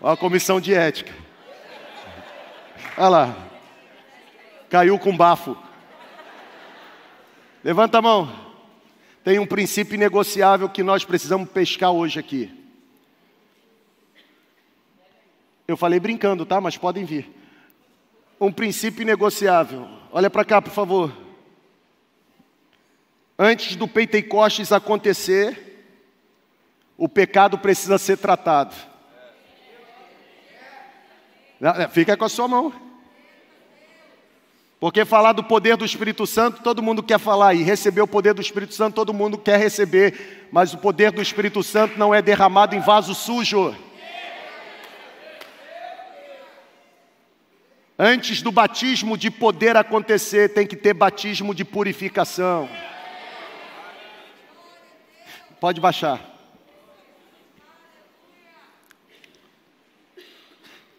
Olha 0.00 0.14
a 0.14 0.16
comissão 0.16 0.58
de 0.58 0.72
ética. 0.72 1.12
Olha 2.96 3.08
lá. 3.08 3.36
Caiu 4.70 4.98
com 4.98 5.14
bafo. 5.14 5.54
Levanta 7.64 7.96
a 7.96 8.02
mão. 8.02 8.30
Tem 9.24 9.38
um 9.38 9.46
princípio 9.46 9.98
negociável 9.98 10.68
que 10.68 10.82
nós 10.82 11.02
precisamos 11.02 11.48
pescar 11.48 11.90
hoje 11.90 12.20
aqui. 12.20 12.52
Eu 15.66 15.74
falei 15.74 15.98
brincando, 15.98 16.44
tá? 16.44 16.60
Mas 16.60 16.76
podem 16.76 17.06
vir. 17.06 17.26
Um 18.38 18.52
princípio 18.52 19.06
negociável. 19.06 19.88
Olha 20.12 20.28
para 20.28 20.44
cá, 20.44 20.60
por 20.60 20.74
favor. 20.74 21.16
Antes 23.38 23.76
do 23.76 23.88
Pentecostes 23.88 24.70
acontecer, 24.70 25.86
o 26.98 27.08
pecado 27.08 27.56
precisa 27.56 27.96
ser 27.96 28.18
tratado. 28.18 28.76
Fica 31.92 32.14
com 32.14 32.26
a 32.26 32.28
sua 32.28 32.46
mão. 32.46 32.93
Porque 34.84 35.06
falar 35.06 35.32
do 35.32 35.42
poder 35.42 35.78
do 35.78 35.84
Espírito 35.86 36.26
Santo, 36.26 36.62
todo 36.62 36.82
mundo 36.82 37.02
quer 37.02 37.18
falar, 37.18 37.54
e 37.54 37.62
receber 37.62 38.02
o 38.02 38.06
poder 38.06 38.34
do 38.34 38.42
Espírito 38.42 38.74
Santo, 38.74 38.94
todo 38.94 39.14
mundo 39.14 39.38
quer 39.38 39.58
receber, 39.58 40.46
mas 40.52 40.74
o 40.74 40.76
poder 40.76 41.10
do 41.10 41.22
Espírito 41.22 41.62
Santo 41.62 41.98
não 41.98 42.14
é 42.14 42.20
derramado 42.20 42.76
em 42.76 42.80
vaso 42.80 43.14
sujo. 43.14 43.74
Antes 47.98 48.42
do 48.42 48.52
batismo 48.52 49.16
de 49.16 49.30
poder 49.30 49.74
acontecer, 49.74 50.52
tem 50.52 50.66
que 50.66 50.76
ter 50.76 50.92
batismo 50.92 51.54
de 51.54 51.64
purificação. 51.64 52.68
Pode 55.58 55.80
baixar. 55.80 56.20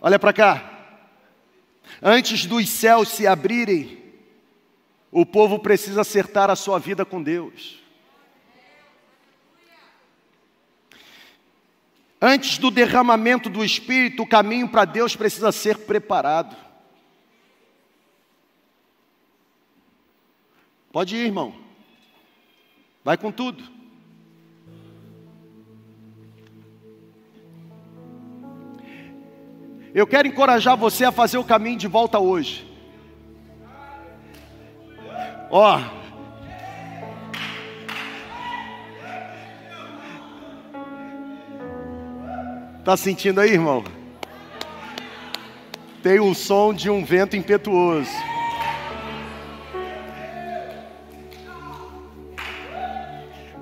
Olha 0.01 0.17
para 0.17 0.33
cá. 0.33 0.74
Antes 2.07 2.45
dos 2.45 2.69
céus 2.69 3.09
se 3.09 3.25
abrirem, 3.25 3.99
o 5.11 5.25
povo 5.25 5.57
precisa 5.57 6.01
acertar 6.01 6.51
a 6.51 6.55
sua 6.55 6.77
vida 6.77 7.03
com 7.03 7.23
Deus. 7.23 7.83
Antes 12.21 12.59
do 12.59 12.69
derramamento 12.69 13.49
do 13.49 13.65
Espírito, 13.65 14.21
o 14.21 14.27
caminho 14.27 14.69
para 14.69 14.85
Deus 14.85 15.15
precisa 15.15 15.51
ser 15.51 15.79
preparado. 15.79 16.55
Pode 20.91 21.15
ir, 21.15 21.25
irmão. 21.25 21.59
Vai 23.03 23.17
com 23.17 23.31
tudo. 23.31 23.74
Eu 29.95 30.05
quero 30.05 30.27
encorajar 30.27 30.75
você 30.75 31.05
a 31.05 31.11
fazer 31.11 31.37
o 31.37 31.43
caminho 31.45 31.77
de 31.77 31.87
volta 31.87 32.19
hoje. 32.19 32.69
Ó. 35.49 35.79
Tá 42.83 42.97
sentindo 42.97 43.39
aí, 43.39 43.51
irmão? 43.51 43.85
Tem 46.03 46.19
o 46.19 46.35
som 46.35 46.73
de 46.73 46.89
um 46.89 47.05
vento 47.05 47.37
impetuoso. 47.37 48.11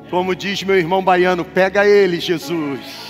Como 0.10 0.36
diz 0.36 0.64
meu 0.64 0.80
irmão 0.80 1.04
baiano, 1.04 1.46
pega 1.46 1.86
ele, 1.86 2.20
Jesus. 2.20 3.03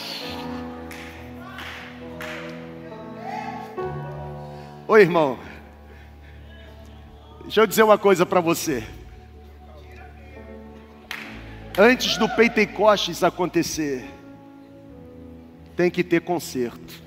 Oi, 4.86 5.00
irmão. 5.00 5.40
Deixa 7.44 7.62
eu 7.62 7.68
dizer 7.68 7.84
uma 7.84 7.98
coisa 7.98 8.26
para 8.26 8.42
você. 8.42 8.84
Antes 11.78 12.18
do 12.18 12.28
Pentecostes 12.28 13.24
acontecer, 13.24 14.04
tem 15.74 15.90
que 15.90 16.04
ter 16.04 16.20
conserto. 16.20 17.02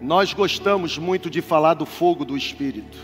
Nós 0.00 0.32
gostamos 0.32 0.96
muito 0.96 1.28
de 1.28 1.42
falar 1.42 1.74
do 1.74 1.84
fogo 1.84 2.24
do 2.24 2.36
Espírito. 2.36 2.98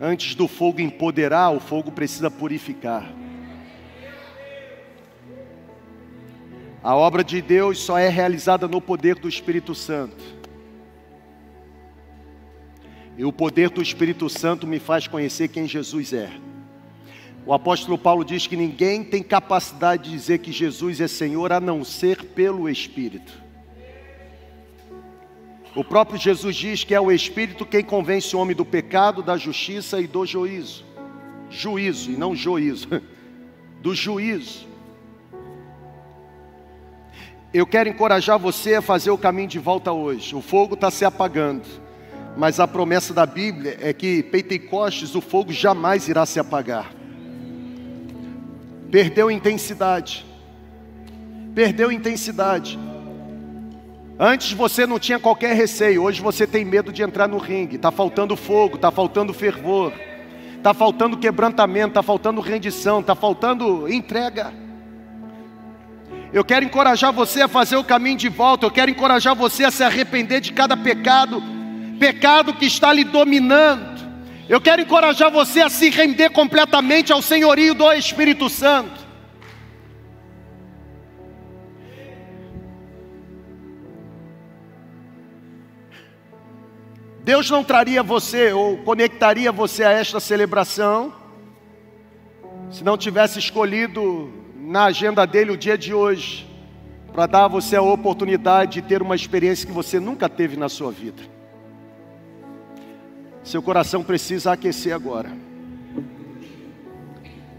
Antes 0.00 0.34
do 0.34 0.48
fogo 0.48 0.80
empoderar, 0.80 1.50
o 1.50 1.60
fogo 1.60 1.92
precisa 1.92 2.30
purificar. 2.30 3.12
A 6.82 6.94
obra 6.94 7.22
de 7.22 7.42
Deus 7.42 7.78
só 7.78 7.98
é 7.98 8.08
realizada 8.08 8.66
no 8.66 8.80
poder 8.80 9.16
do 9.16 9.28
Espírito 9.28 9.74
Santo. 9.74 10.24
E 13.18 13.24
o 13.24 13.32
poder 13.32 13.68
do 13.68 13.82
Espírito 13.82 14.30
Santo 14.30 14.66
me 14.66 14.78
faz 14.78 15.06
conhecer 15.06 15.48
quem 15.48 15.68
Jesus 15.68 16.14
é. 16.14 16.30
O 17.44 17.52
apóstolo 17.52 17.98
Paulo 17.98 18.24
diz 18.24 18.46
que 18.46 18.56
ninguém 18.56 19.04
tem 19.04 19.22
capacidade 19.22 20.04
de 20.04 20.10
dizer 20.10 20.38
que 20.38 20.52
Jesus 20.52 21.02
é 21.02 21.08
Senhor 21.08 21.52
a 21.52 21.60
não 21.60 21.84
ser 21.84 22.24
pelo 22.24 22.66
Espírito. 22.66 23.32
O 25.74 25.84
próprio 25.84 26.18
Jesus 26.18 26.56
diz 26.56 26.82
que 26.82 26.94
é 26.94 27.00
o 27.00 27.12
Espírito 27.12 27.66
quem 27.66 27.84
convence 27.84 28.34
o 28.34 28.38
homem 28.38 28.56
do 28.56 28.64
pecado, 28.64 29.22
da 29.22 29.36
justiça 29.36 30.00
e 30.00 30.06
do 30.06 30.24
juízo. 30.24 30.84
Juízo 31.50 32.10
e 32.10 32.16
não 32.16 32.34
juízo. 32.34 32.88
Do 33.80 33.94
juízo. 33.94 34.69
Eu 37.52 37.66
quero 37.66 37.88
encorajar 37.88 38.38
você 38.38 38.76
a 38.76 38.82
fazer 38.82 39.10
o 39.10 39.18
caminho 39.18 39.48
de 39.48 39.58
volta 39.58 39.90
hoje. 39.90 40.36
O 40.36 40.40
fogo 40.40 40.74
está 40.74 40.88
se 40.88 41.04
apagando, 41.04 41.66
mas 42.36 42.60
a 42.60 42.68
promessa 42.68 43.12
da 43.12 43.26
Bíblia 43.26 43.76
é 43.80 43.92
que 43.92 44.22
Pentecostes 44.22 45.16
o 45.16 45.20
fogo 45.20 45.52
jamais 45.52 46.06
irá 46.06 46.24
se 46.24 46.38
apagar. 46.38 46.92
Perdeu 48.88 49.28
intensidade. 49.32 50.24
Perdeu 51.52 51.90
intensidade. 51.90 52.78
Antes 54.16 54.52
você 54.52 54.86
não 54.86 55.00
tinha 55.00 55.18
qualquer 55.18 55.56
receio, 55.56 56.04
hoje 56.04 56.20
você 56.20 56.46
tem 56.46 56.64
medo 56.64 56.92
de 56.92 57.02
entrar 57.02 57.26
no 57.26 57.38
ringue. 57.38 57.76
Está 57.76 57.90
faltando 57.90 58.36
fogo, 58.36 58.76
está 58.76 58.92
faltando 58.92 59.34
fervor, 59.34 59.92
está 60.56 60.72
faltando 60.72 61.18
quebrantamento, 61.18 61.88
está 61.88 62.02
faltando 62.02 62.40
rendição, 62.40 63.00
está 63.00 63.16
faltando 63.16 63.92
entrega. 63.92 64.52
Eu 66.32 66.44
quero 66.44 66.64
encorajar 66.64 67.12
você 67.12 67.42
a 67.42 67.48
fazer 67.48 67.76
o 67.76 67.84
caminho 67.84 68.16
de 68.16 68.28
volta. 68.28 68.64
Eu 68.64 68.70
quero 68.70 68.90
encorajar 68.90 69.34
você 69.34 69.64
a 69.64 69.70
se 69.70 69.82
arrepender 69.82 70.40
de 70.40 70.52
cada 70.52 70.76
pecado, 70.76 71.42
pecado 71.98 72.54
que 72.54 72.66
está 72.66 72.92
lhe 72.92 73.02
dominando. 73.02 74.00
Eu 74.48 74.60
quero 74.60 74.82
encorajar 74.82 75.30
você 75.30 75.60
a 75.60 75.68
se 75.68 75.90
render 75.90 76.30
completamente 76.30 77.12
ao 77.12 77.20
senhorio 77.20 77.74
do 77.74 77.92
Espírito 77.92 78.48
Santo. 78.48 79.00
Deus 87.22 87.50
não 87.50 87.62
traria 87.62 88.02
você 88.02 88.52
ou 88.52 88.78
conectaria 88.78 89.52
você 89.52 89.84
a 89.84 89.90
esta 89.90 90.18
celebração 90.18 91.12
se 92.70 92.82
não 92.82 92.96
tivesse 92.96 93.38
escolhido 93.38 94.39
na 94.70 94.84
agenda 94.84 95.26
dele 95.26 95.50
o 95.50 95.56
dia 95.56 95.76
de 95.76 95.92
hoje, 95.92 96.46
para 97.12 97.26
dar 97.26 97.46
a 97.46 97.48
você 97.48 97.74
a 97.74 97.82
oportunidade 97.82 98.74
de 98.74 98.82
ter 98.82 99.02
uma 99.02 99.16
experiência 99.16 99.66
que 99.66 99.72
você 99.72 99.98
nunca 99.98 100.28
teve 100.28 100.56
na 100.56 100.68
sua 100.68 100.92
vida. 100.92 101.20
Seu 103.42 103.60
coração 103.60 104.04
precisa 104.04 104.52
aquecer 104.52 104.94
agora. 104.94 105.32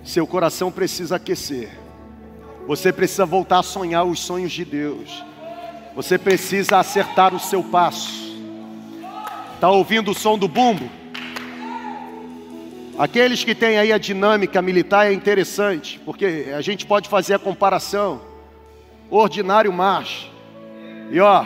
Seu 0.05 0.25
coração 0.25 0.71
precisa 0.71 1.17
aquecer. 1.17 1.77
Você 2.65 2.93
precisa 2.93 3.25
voltar 3.25 3.59
a 3.59 3.63
sonhar 3.63 4.05
os 4.05 4.21
sonhos 4.21 4.53
de 4.53 4.63
Deus. 4.63 5.21
Você 5.93 6.17
precisa 6.17 6.77
acertar 6.77 7.35
o 7.35 7.39
seu 7.39 7.61
passo. 7.61 8.39
Está 9.55 9.69
ouvindo 9.69 10.11
o 10.11 10.15
som 10.15 10.37
do 10.37 10.47
bumbo? 10.47 10.89
Aqueles 12.97 13.43
que 13.43 13.55
têm 13.55 13.77
aí 13.77 13.91
a 13.91 13.97
dinâmica 13.97 14.61
militar 14.61 15.07
é 15.07 15.13
interessante, 15.13 15.99
porque 16.05 16.51
a 16.55 16.61
gente 16.61 16.85
pode 16.85 17.09
fazer 17.09 17.35
a 17.35 17.39
comparação. 17.39 18.21
Ordinário 19.09 19.71
marcha. 19.71 20.27
E 21.09 21.19
ó, 21.19 21.43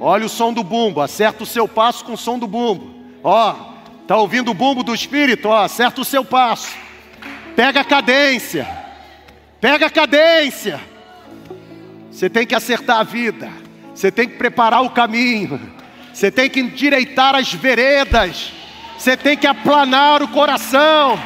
olha 0.00 0.26
o 0.26 0.28
som 0.28 0.52
do 0.52 0.62
bumbo, 0.62 1.00
acerta 1.00 1.42
o 1.42 1.46
seu 1.46 1.68
passo 1.68 2.04
com 2.04 2.14
o 2.14 2.18
som 2.18 2.38
do 2.38 2.46
bumbo. 2.46 2.90
Ó, 3.22 3.54
tá 4.06 4.16
ouvindo 4.16 4.50
o 4.50 4.54
bumbo 4.54 4.82
do 4.82 4.94
espírito? 4.94 5.48
Ó, 5.48 5.62
acerta 5.62 6.00
o 6.00 6.04
seu 6.04 6.24
passo. 6.24 6.74
Pega 7.54 7.80
a 7.80 7.84
cadência. 7.84 8.66
Pega 9.60 9.86
a 9.86 9.90
cadência. 9.90 10.80
Você 12.10 12.30
tem 12.30 12.46
que 12.46 12.54
acertar 12.54 12.98
a 12.98 13.04
vida. 13.04 13.50
Você 13.94 14.10
tem 14.10 14.28
que 14.28 14.36
preparar 14.36 14.82
o 14.82 14.90
caminho. 14.90 15.60
Você 16.12 16.30
tem 16.30 16.48
que 16.48 16.60
endireitar 16.60 17.34
as 17.34 17.52
veredas. 17.52 18.52
Você 19.00 19.16
tem 19.16 19.34
que 19.34 19.46
aplanar 19.46 20.22
o 20.22 20.28
coração. 20.28 21.18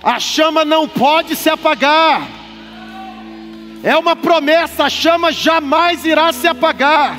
A 0.00 0.20
chama 0.20 0.64
não 0.64 0.86
pode 0.86 1.34
se 1.34 1.50
apagar. 1.50 2.22
É 3.82 3.96
uma 3.96 4.14
promessa, 4.14 4.84
a 4.84 4.88
chama 4.88 5.32
jamais 5.32 6.04
irá 6.04 6.32
se 6.32 6.46
apagar. 6.46 7.16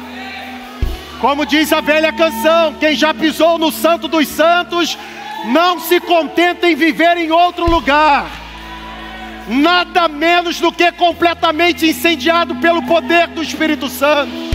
Como 1.19 1.45
diz 1.45 1.73
a 1.73 1.81
velha 1.81 2.13
canção: 2.13 2.73
quem 2.75 2.95
já 2.95 3.13
pisou 3.13 3.57
no 3.57 3.69
Santo 3.69 4.07
dos 4.07 4.29
Santos, 4.29 4.97
não 5.47 5.77
se 5.81 5.99
contenta 5.99 6.69
em 6.69 6.75
viver 6.75 7.17
em 7.17 7.31
outro 7.31 7.69
lugar 7.69 8.27
nada 9.45 10.07
menos 10.07 10.59
do 10.59 10.71
que 10.71 10.91
completamente 10.91 11.85
incendiado 11.85 12.55
pelo 12.57 12.83
poder 12.83 13.27
do 13.27 13.41
Espírito 13.41 13.89
Santo. 13.89 14.48